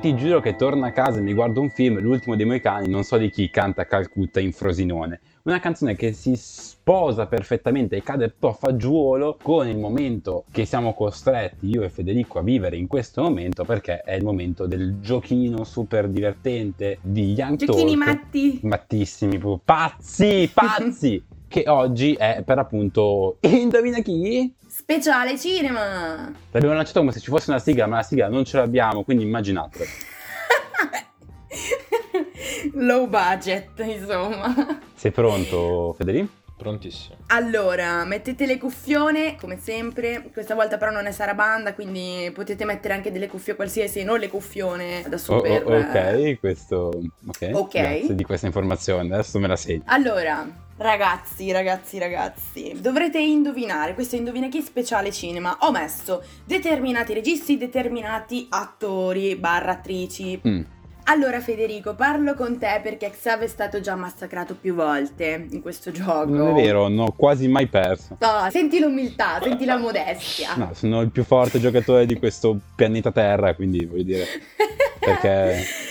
[0.05, 3.01] Ti giuro che torno a casa, e mi guardo un film, l'ultimo dei Moicani, non
[3.01, 5.19] so di chi canta Calcutta in Frosinone.
[5.45, 10.93] Una canzone che si sposa perfettamente e cade a fagiolo con il momento che siamo
[10.93, 15.63] costretti, io e Federico, a vivere in questo momento perché è il momento del giochino
[15.63, 18.05] super divertente di Young Giochini Talk.
[18.05, 18.59] matti.
[18.61, 21.23] Mattissimi, pazzi, pazzi!
[21.47, 24.53] che oggi è per appunto Indovina chi?
[24.95, 26.31] Speciale cinema!
[26.51, 29.23] L'abbiamo lanciato come se ci fosse una sigla, ma la sigla non ce l'abbiamo, quindi
[29.23, 29.83] immaginatelo.
[32.75, 34.79] Low budget, insomma.
[34.93, 36.27] Sei pronto, Federico?
[36.55, 37.15] Prontissimo.
[37.27, 40.29] Allora, mettete le cuffione, come sempre.
[40.31, 44.29] Questa volta però non è Sarabanda, quindi potete mettere anche delle cuffie qualsiasi, non le
[44.29, 45.63] cuffione da Oh, super...
[45.65, 46.91] oh, ok, questo...
[47.25, 47.71] Ok, Ok.
[47.71, 49.81] grazie di questa informazione, adesso me la segno.
[49.87, 50.47] Allora,
[50.77, 55.57] ragazzi, ragazzi, ragazzi, dovrete indovinare, questo è Indovina chi speciale cinema.
[55.61, 60.39] Ho messo determinati registi, determinati attori barra attrici.
[60.47, 60.61] Mm.
[61.07, 65.91] Allora Federico, parlo con te perché Xav è stato già massacrato più volte in questo
[65.91, 66.25] gioco.
[66.25, 68.17] Non è vero, non ho quasi mai perso.
[68.19, 70.55] No, senti l'umiltà, senti la modestia.
[70.55, 74.25] No, sono il più forte giocatore di questo pianeta Terra, quindi voglio dire...
[74.99, 75.84] Perché...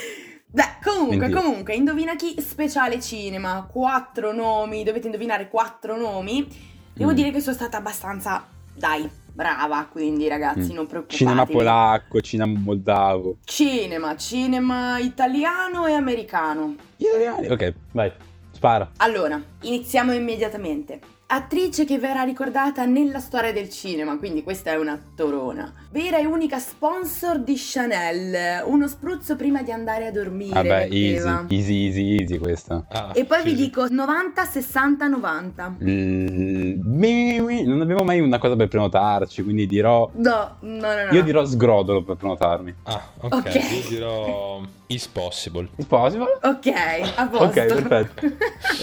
[0.54, 6.46] Beh, comunque, Quindi- comunque, indovina chi speciale cinema, quattro nomi, dovete indovinare quattro nomi.
[6.92, 7.14] Devo Mm.
[7.14, 10.76] dire che sono stata abbastanza, dai, brava, quindi ragazzi, Mm.
[10.76, 11.16] non preoccupatevi.
[11.16, 13.38] Cinema polacco, cinema moldavo.
[13.44, 16.76] Cinema, cinema italiano e americano.
[16.98, 17.48] Italiani?
[17.48, 18.12] Ok, vai,
[18.52, 18.92] spara.
[18.98, 21.00] Allora, iniziamo immediatamente.
[21.26, 25.83] Attrice che verrà ricordata nella storia del cinema, quindi questa è una torona.
[25.94, 30.54] Vera e unica sponsor di Chanel, uno spruzzo prima di andare a dormire.
[30.54, 31.44] Vabbè, easy, metteva.
[31.50, 32.84] easy, easy, easy questa.
[33.12, 35.76] E poi vi dico 90, 60, 90.
[35.84, 36.80] Mm,
[37.64, 40.10] non avevo mai una cosa per prenotarci, quindi dirò...
[40.14, 41.12] No, no, no, no.
[41.12, 42.74] Io dirò sgrodolo per prenotarmi.
[42.82, 43.32] Ah, ok.
[43.32, 43.54] Ok.
[43.54, 45.68] Io dirò Is Possible.
[45.76, 46.40] Is possible?
[46.42, 46.72] Ok,
[47.14, 47.44] a posto.
[47.44, 48.26] Ok, perfetto.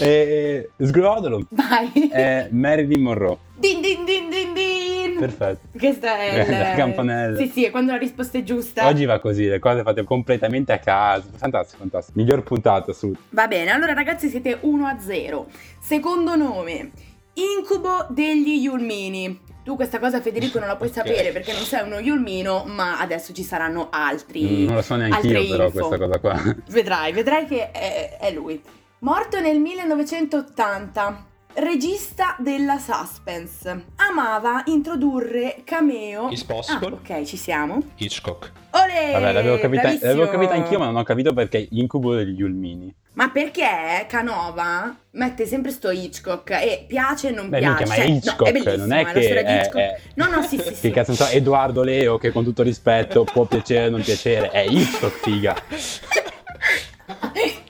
[0.00, 1.46] e, sgrodolo.
[1.50, 1.92] Vai.
[2.10, 3.36] È Marilyn Monroe.
[3.58, 4.91] Din din din din din.
[5.26, 5.78] Perfetto.
[5.78, 6.76] Questa è La il...
[6.76, 7.36] campanella.
[7.38, 8.86] Sì, sì, è quando la risposta è giusta.
[8.86, 11.28] Oggi va così, le cose fatte completamente a caso.
[11.36, 12.18] Fantastico, fantastico.
[12.18, 13.34] Miglior puntata, assolutamente.
[13.34, 15.46] Va bene, allora ragazzi siete 1 a 0.
[15.80, 16.90] Secondo nome,
[17.34, 19.40] Incubo degli Yulmini.
[19.64, 20.94] Tu questa cosa Federico non la puoi Ok.
[20.96, 24.42] sapere perché non sei uno Yulmino, ma adesso ci saranno altri.
[24.42, 25.86] Mm, Non lo so neanche io, però, info.
[25.86, 26.56] questa cosa qua.
[26.68, 28.60] Vedrai, vedrai che è, è lui.
[28.98, 31.26] Morto nel 1980.
[31.54, 33.84] Regista della suspense.
[33.96, 36.28] Amava introdurre cameo.
[36.30, 36.88] Is possible?
[36.88, 37.82] Ah, ok, ci siamo.
[37.96, 38.50] Hitchcock.
[38.70, 39.12] Olè!
[39.12, 40.10] Vabbè, l'avevo capita, bravissimo.
[40.12, 42.94] l'avevo capita anch'io, ma non ho capito perché incubo degli Yulmini.
[43.14, 47.84] Ma perché Canova mette sempre sto Hitchcock e piace e non Beh, piace?
[47.84, 49.56] minchia, ma Cioè, è no, Hitchcock, è bellissima, non è la che storia di è-
[49.60, 49.76] Hitchcock.
[49.78, 50.90] è- No, no, sì, sì, Che sì.
[50.90, 54.64] cazzo ne so, Edoardo Leo, che con tutto rispetto può piacere o non piacere, è
[54.66, 55.54] Hitchcock, figa.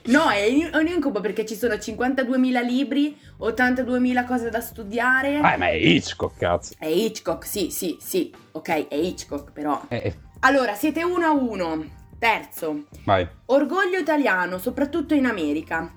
[0.05, 5.37] No, è un incubo perché ci sono 52.000 libri, 82.000 cose da studiare.
[5.37, 6.73] Ah, ma è Hitchcock, cazzo.
[6.77, 8.33] È Hitchcock, sì, sì, sì.
[8.51, 9.81] Ok, è Hitchcock, però.
[9.87, 12.01] Eh, eh, Allora, siete uno a uno.
[12.19, 12.85] Terzo.
[13.05, 13.27] vai.
[13.47, 15.93] Orgoglio italiano, soprattutto in America.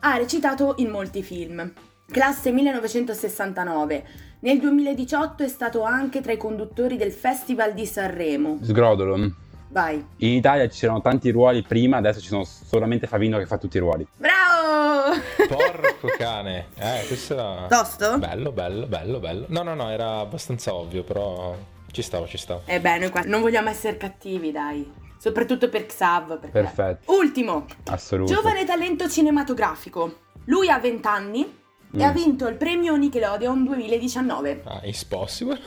[0.00, 1.72] Ha recitato in molti film.
[2.10, 4.04] Classe 1969.
[4.40, 8.58] Nel 2018 è stato anche tra i conduttori del Festival di Sanremo.
[8.62, 9.34] Sgrodolo.
[9.70, 10.04] Vai.
[10.18, 13.76] In Italia ci c'erano tanti ruoli prima, adesso ci sono solamente Favino che fa tutti
[13.76, 14.06] i ruoli.
[14.16, 15.16] Bravo!
[15.48, 16.66] Porco cane.
[16.76, 17.66] Eh, questo era...
[17.68, 18.18] Tosto?
[18.18, 19.44] Bello, bello, bello, bello.
[19.48, 21.54] No, no, no, era abbastanza ovvio, però
[21.92, 22.62] ci stavo, ci stavo.
[22.64, 24.90] Eh beh, noi qua non vogliamo essere cattivi, dai.
[25.18, 26.38] Soprattutto per Xav.
[26.38, 27.66] perché- Perfetto, Ultimo.
[27.90, 28.32] assoluto.
[28.32, 30.18] Giovane talento cinematografico.
[30.44, 31.57] Lui ha 20 anni
[31.92, 32.00] e Mm.
[32.02, 34.60] ha vinto il premio Nickelodeon 2019.
[34.64, 35.58] Ah, Is Possible?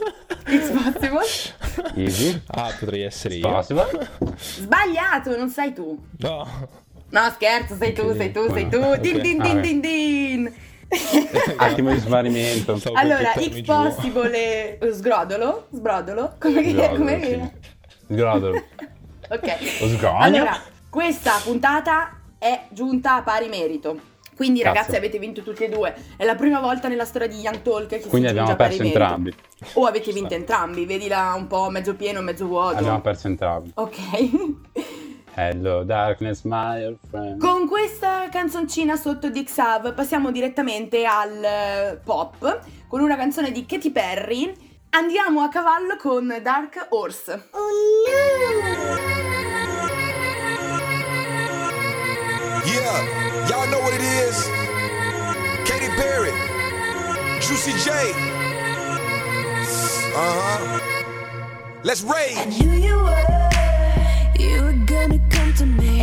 [0.48, 1.26] It's possible?
[1.96, 2.42] Easy.
[2.48, 3.50] Ah, potrei essere io.
[3.50, 4.10] Possible.
[4.38, 5.98] Sbagliato, non sei tu.
[6.20, 6.48] No.
[7.10, 8.80] No, scherzo, sei tu, sei tu, sei tu.
[9.00, 10.54] Din din din din din.
[11.58, 12.78] Attimo di smarrimento.
[12.94, 13.62] Allora, X giù.
[13.64, 15.68] possible e- sgrodolo?
[15.72, 16.36] Sbrodolo?
[16.40, 17.28] Come Sgrodolo, come sì.
[17.28, 17.60] viene?
[18.10, 18.64] Sgrodolo.
[19.30, 20.04] Ok.
[20.20, 20.58] Allora,
[20.90, 24.00] questa puntata è giunta a pari merito.
[24.42, 24.74] Quindi, Cazzo.
[24.74, 25.94] ragazzi, avete vinto tutti e due.
[26.18, 29.32] È la prima volta nella storia di Young Talk che Quindi abbiamo perso entrambi.
[29.74, 32.78] O avete vinto entrambi, vedila un po' mezzo pieno, mezzo vuoto.
[32.78, 33.72] Abbiamo perso entrambi.
[33.76, 33.98] Ok.
[35.36, 37.40] Hello darkness, my old friend.
[37.40, 43.64] Con questa canzoncina sotto di Xav passiamo direttamente al eh, pop con una canzone di
[43.68, 44.52] Katy Perry.
[44.90, 47.50] Andiamo a cavallo con Dark Horse.
[52.66, 54.48] Yeah, y'all know what it is.
[55.68, 56.32] Katy Perry,
[57.40, 57.92] Juicy J.
[60.14, 60.80] Uh huh.
[61.84, 62.38] Let's rage.
[62.60, 62.72] You
[64.62, 66.01] were gonna come to me.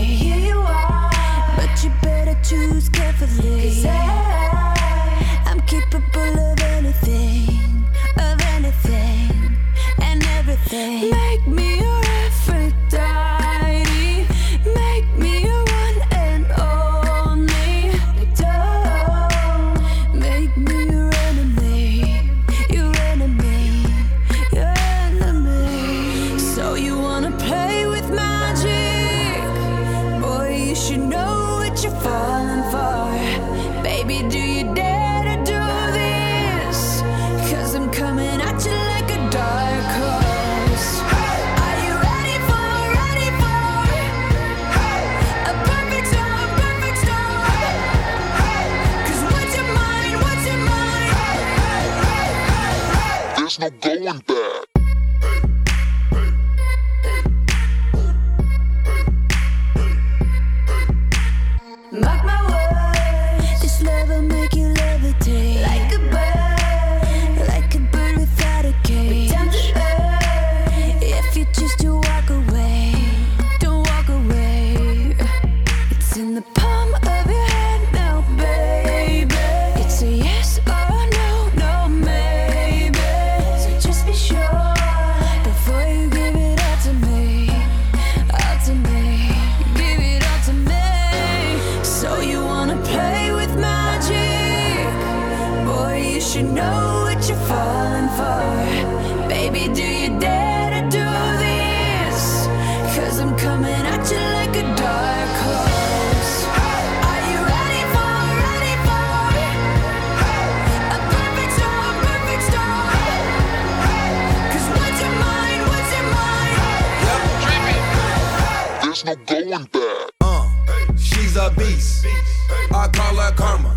[123.28, 123.76] Her karma.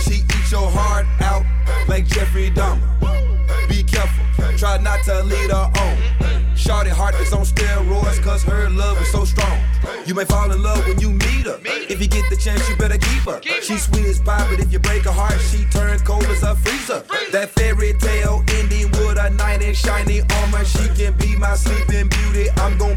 [0.00, 1.44] She eats your heart out
[1.86, 2.82] like Jeffrey Dahmer.
[3.68, 4.24] Be careful,
[4.58, 6.56] try not to lead her on.
[6.56, 9.56] Shorty heart is on steroids cause her love is so strong.
[10.04, 11.60] You may fall in love when you meet her.
[11.64, 13.40] If you get the chance, you better keep her.
[13.62, 16.56] She's sweet as pie, but if you break her heart, she turns cold as a
[16.56, 17.04] freezer.
[17.30, 20.64] That fairy tale ending with a knight in shiny armor.
[20.64, 22.50] She can be my sleeping beauty.
[22.56, 22.96] I'm gonna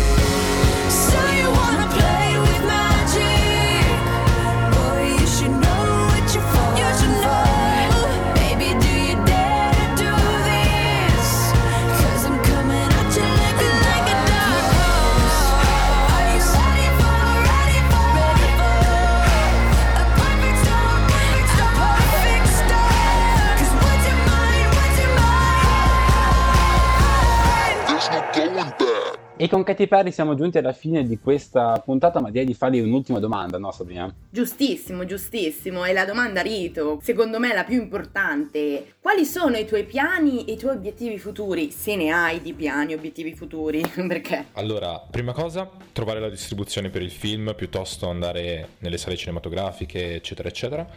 [29.41, 32.79] E con Katy Perry siamo giunti alla fine di questa puntata, ma direi di fargli
[32.79, 34.13] un'ultima domanda, no Sabrina?
[34.29, 35.83] Giustissimo, giustissimo.
[35.83, 38.97] E la domanda Rito, secondo me la più importante.
[38.99, 41.71] Quali sono i tuoi piani e i tuoi obiettivi futuri?
[41.71, 44.45] Se ne hai di piani e obiettivi futuri, perché?
[44.51, 50.49] Allora, prima cosa, trovare la distribuzione per il film piuttosto andare nelle sale cinematografiche, eccetera,
[50.49, 50.87] eccetera.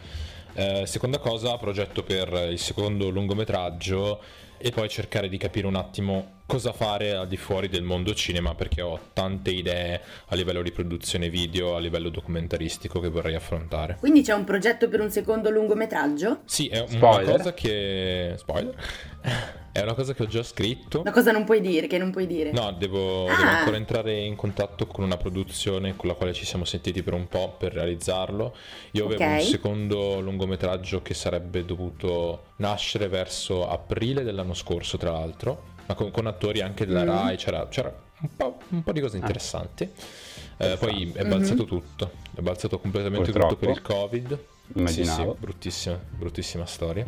[0.53, 4.21] Eh, seconda cosa, progetto per il secondo lungometraggio
[4.59, 8.53] e poi cercare di capire un attimo cosa fare al di fuori del mondo cinema
[8.55, 13.97] perché ho tante idee a livello di produzione video, a livello documentaristico che vorrei affrontare.
[13.99, 16.41] Quindi c'è un progetto per un secondo lungometraggio?
[16.45, 17.35] Sì, è una Spoiler.
[17.37, 18.33] cosa che...
[18.37, 18.75] Spoiler?
[19.75, 21.01] È una cosa che ho già scritto.
[21.01, 22.53] Una cosa non puoi dire, che non puoi dire.
[22.53, 23.35] No, devo, Ah.
[23.35, 27.13] devo ancora entrare in contatto con una produzione con la quale ci siamo sentiti per
[27.13, 28.55] un po' per realizzarlo.
[28.91, 35.73] Io avevo un secondo lungometraggio che sarebbe dovuto nascere verso aprile dell'anno scorso, tra l'altro,
[35.87, 37.07] ma con, con attori anche della Mm.
[37.07, 39.89] Rai, c'era, c'era un, po', un po' di cose interessanti.
[40.57, 41.29] Eh, poi è Mhm.
[41.29, 43.65] balzato tutto, è balzato completamente tutto Purtroppo.
[43.65, 44.39] per il Covid.
[44.75, 45.31] Immaginavo.
[45.31, 47.05] Sì, sì, bruttissima, bruttissima storia.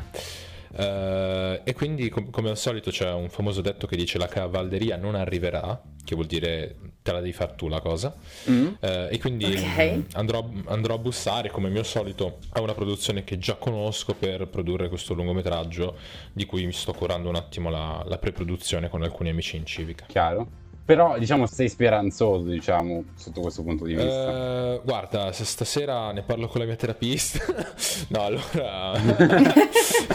[0.78, 4.96] Eh, e quindi, com- come al solito, c'è un famoso detto che dice la cavalleria
[4.96, 8.14] non arriverà, che vuol dire te la devi far tu la cosa.
[8.50, 8.68] Mm.
[8.80, 9.96] Eh, e quindi Ok.
[9.96, 14.48] mm, andrò, andrò a bussare, come mio solito, a una produzione che già conosco per
[14.48, 15.96] produrre questo lungometraggio,
[16.34, 20.06] di cui mi sto curando un attimo la, la pre-produzione con alcuni amici in civica.
[20.08, 20.66] Chiaro?
[20.88, 24.76] Però, diciamo, sei speranzoso, diciamo, sotto questo punto di vista.
[24.76, 27.40] Eh, guarda, se stasera ne parlo con la mia terapista.
[28.08, 28.94] no, allora.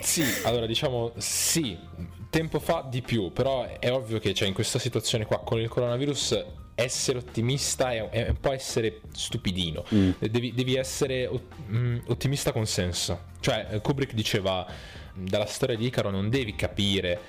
[0.00, 1.76] Sì, allora diciamo sì,
[2.28, 5.68] tempo fa di più, però è ovvio che cioè, in questa situazione qua con il
[5.68, 6.44] coronavirus
[6.74, 10.10] essere ottimista è, è un po' essere stupidino, Mm.
[10.18, 13.30] devi, devi essere ot- mm, ottimista con senso.
[13.40, 14.66] Cioè Kubrick diceva
[15.14, 17.20] dalla storia di Icaro non devi capire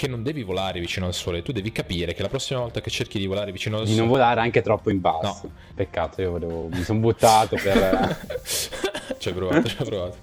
[0.00, 2.88] che non devi volare vicino al sole, tu devi capire che la prossima volta che
[2.88, 4.00] cerchi di volare vicino al Di sole...
[4.00, 5.50] non volare anche troppo in basso.
[5.74, 8.16] Peccato, io volevo, mi sono buttato per...
[9.18, 10.16] Ci hai provato, ci hai provato.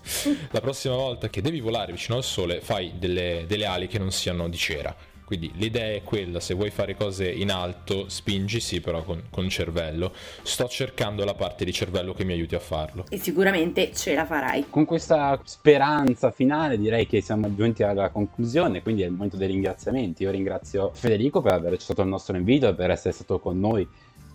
[0.50, 4.12] La prossima volta che devi volare vicino al sole fai delle, delle ali che non
[4.12, 4.96] siano di cera.
[5.28, 9.50] Quindi l'idea è quella, se vuoi fare cose in alto, spingi sì, però con, con
[9.50, 10.14] cervello.
[10.42, 13.04] Sto cercando la parte di cervello che mi aiuti a farlo.
[13.10, 14.68] E sicuramente ce la farai.
[14.70, 19.48] Con questa speranza finale direi che siamo giunti alla conclusione, quindi è il momento dei
[19.48, 20.24] ringraziamenti.
[20.24, 23.86] Io ringrazio Federico per aver accettato il nostro invito e per essere stato con noi.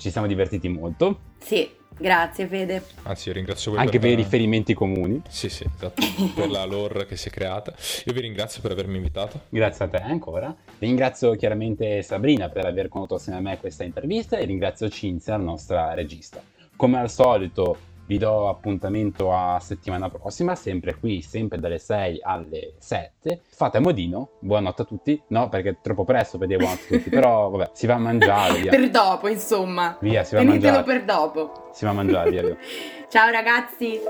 [0.03, 2.83] Ci siamo divertiti molto, Sì, grazie Fede.
[3.05, 5.23] Anzi, io ringrazio voi anche per i la- riferimenti comuni.
[5.29, 6.03] Sì, sì, esatto,
[6.35, 7.73] per la lore che si è creata.
[8.07, 9.43] Io vi ringrazio per avermi invitato.
[9.49, 10.53] Grazie a te ancora.
[10.81, 15.45] Ringrazio chiaramente Sabrina per aver condotto assieme a me questa intervista e ringrazio Cinzia, la
[15.45, 16.43] nostra regista.
[16.75, 17.77] Come al solito
[18.07, 23.43] vi do appuntamento a settimana prossima, sempre qui, sempre dalle 6 alle 7.
[23.49, 25.23] Fate a modino, buonanotte a tutti.
[25.29, 27.99] No, perché è troppo presto per dire buonanotte a tutti, però vabbè, si va a
[27.99, 28.71] mangiare, via.
[28.71, 29.97] Per dopo, insomma.
[30.01, 30.83] Via, si va a mangiare.
[30.83, 31.71] per dopo.
[31.73, 32.57] Si va a mangiare, via, via.
[33.09, 34.01] Ciao ragazzi.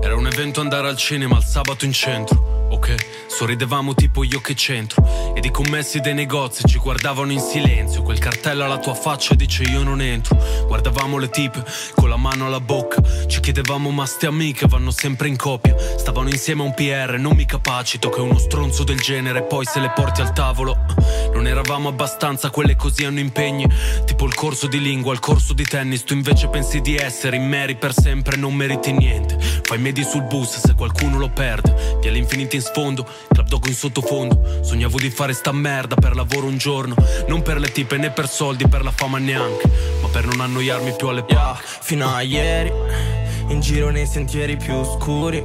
[0.00, 2.57] Era un evento andare al cinema il sabato in centro.
[2.70, 2.94] Ok,
[3.28, 5.32] sorridevamo tipo io che c'entro.
[5.34, 8.02] Ed i commessi dei negozi ci guardavano in silenzio.
[8.02, 10.36] Quel cartello alla tua faccia dice io non entro.
[10.66, 11.64] Guardavamo le tipe
[11.94, 13.00] con la mano alla bocca.
[13.26, 15.74] Ci chiedevamo ma ste amiche vanno sempre in coppia.
[15.96, 19.80] Stavano insieme a un PR, non mi capacito che uno stronzo del genere poi se
[19.80, 20.76] le porti al tavolo.
[21.32, 23.66] Non eravamo abbastanza, quelle così hanno impegni.
[24.04, 26.04] Tipo il corso di lingua, il corso di tennis.
[26.04, 29.38] Tu invece pensi di essere in meri per sempre, non meriti niente.
[29.62, 31.96] Fai medi sul bus se qualcuno lo perde.
[32.00, 34.60] Via l'infinito in sfondo, club dog in sottofondo.
[34.62, 36.94] Sognavo di fare sta merda per lavoro un giorno.
[37.26, 39.70] Non per le tipe né per soldi, per la fama neanche.
[40.02, 41.58] Ma per non annoiarmi più alle palle.
[41.62, 42.72] Fino a ieri,
[43.48, 45.44] in giro nei sentieri più scuri,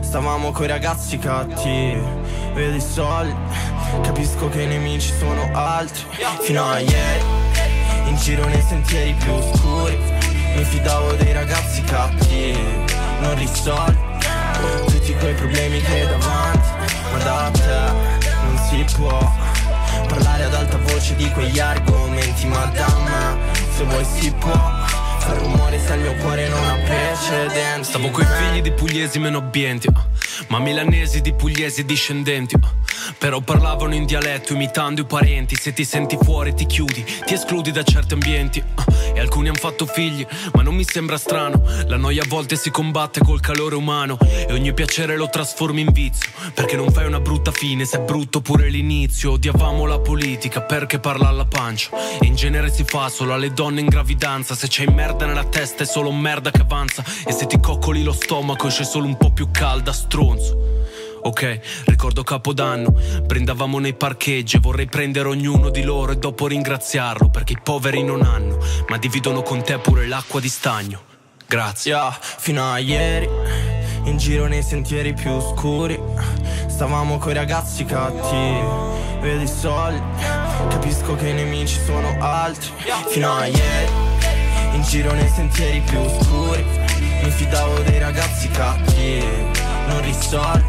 [0.00, 2.02] stavamo coi ragazzi cattivi.
[2.54, 3.34] Vedo i soldi,
[4.02, 6.02] capisco che i nemici sono altri.
[6.40, 7.24] Fino a ieri,
[8.06, 9.96] in giro nei sentieri più scuri,
[10.56, 12.86] mi fidavo dei ragazzi cattivi.
[13.20, 14.07] Non risolvi
[14.86, 16.68] tutti quei problemi che hai davanti,
[17.12, 17.92] ma da te
[18.42, 19.18] non si può
[20.08, 23.36] parlare ad alta voce di quegli argomenti, ma da me
[23.76, 25.06] se vuoi si può.
[25.28, 29.36] Fa rumore se il mio cuore non ha precedenti Stavo coi figli di pugliesi meno
[29.38, 30.06] abbienti, ah,
[30.48, 32.54] ma milanesi di pugliesi discendenti.
[32.54, 32.76] ah.
[33.18, 35.54] Però parlavano in dialetto imitando i parenti.
[35.54, 38.62] Se ti senti fuori ti chiudi, ti escludi da certi ambienti.
[38.74, 38.84] ah.
[39.14, 41.62] E alcuni hanno fatto figli, ma non mi sembra strano.
[41.86, 44.16] La noia a volte si combatte col calore umano.
[44.20, 46.30] E ogni piacere lo trasformi in vizio.
[46.54, 49.32] Perché non fai una brutta fine, se è brutto pure l'inizio.
[49.32, 51.90] Odiavamo la politica perché parla alla pancia.
[52.20, 54.54] E in genere si fa solo alle donne in gravidanza.
[54.54, 57.04] Se c'hai merda nella testa è solo merda che avanza.
[57.26, 60.66] E se ti coccoli lo stomaco esce solo un po' più calda, stronzo.
[61.20, 62.94] Ok, ricordo Capodanno,
[63.24, 68.04] brindavamo nei parcheggi e vorrei prendere ognuno di loro e dopo ringraziarlo perché i poveri
[68.04, 68.58] non hanno,
[68.88, 71.02] ma dividono con te pure l'acqua di stagno.
[71.46, 71.92] Grazie.
[71.92, 73.28] Yeah, fino a ieri,
[74.04, 75.98] in giro nei sentieri più scuri,
[76.68, 78.96] stavamo coi ragazzi cattivi.
[79.20, 80.00] Vedo i soldi,
[80.68, 82.70] capisco che i nemici sono altri.
[83.08, 83.90] Fino a ieri,
[84.78, 86.64] in giro nei sentieri più scuri,
[87.22, 89.26] mi fidavo dei ragazzi cattivi.
[89.88, 90.64] Non risolvi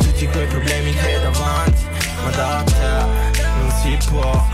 [0.00, 1.84] tutti quei problemi che hai davanti,
[2.22, 4.46] ma da te non si può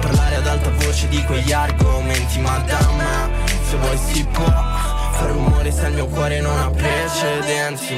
[0.00, 3.30] parlare ad alta voce di quegli argomenti, ma da me
[3.68, 5.03] se vuoi si può.
[5.16, 7.94] Fa rumore se il mio cuore non ha precedenti.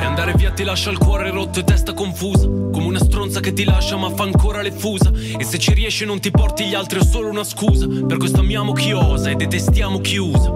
[0.00, 3.52] E andare via ti lascia il cuore rotto e testa confusa Come una stronza che
[3.52, 5.10] ti lascia ma fa ancora le fusa.
[5.36, 7.86] E se ci riesci non ti porti gli altri è solo una scusa.
[7.86, 10.52] Per questo amiamo chi osa e detestiamo chi usa.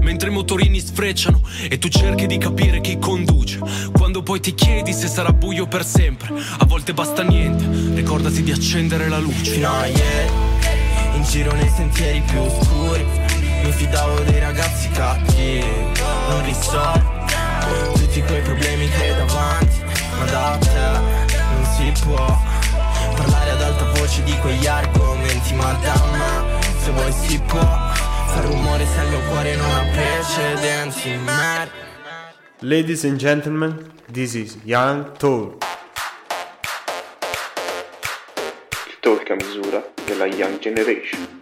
[0.00, 3.60] Mentre i motorini sfrecciano e tu cerchi di capire chi conduce.
[3.92, 8.50] Quando poi ti chiedi se sarà buio per sempre A volte basta niente, ricordati di
[8.50, 9.52] accendere la luce.
[9.52, 10.30] Fino a ieri,
[11.14, 13.06] in giro nei sentieri più scuri,
[13.62, 15.64] mi fidavo dei ragazzi cattivi.
[16.28, 17.20] Non risolvi
[17.94, 19.82] tutti quei problemi che hai davanti,
[20.18, 22.38] ma da te non si può
[23.16, 27.60] parlare ad alta voce di quegli argomenti, ma da me se vuoi si può.
[27.60, 31.16] Fa rumore se il mio cuore non ha precedenti.
[31.16, 31.70] Mary.
[32.60, 35.62] Ladies and gentlemen, this is Young Toad.
[38.86, 41.41] Il talk a misura della Young Generation.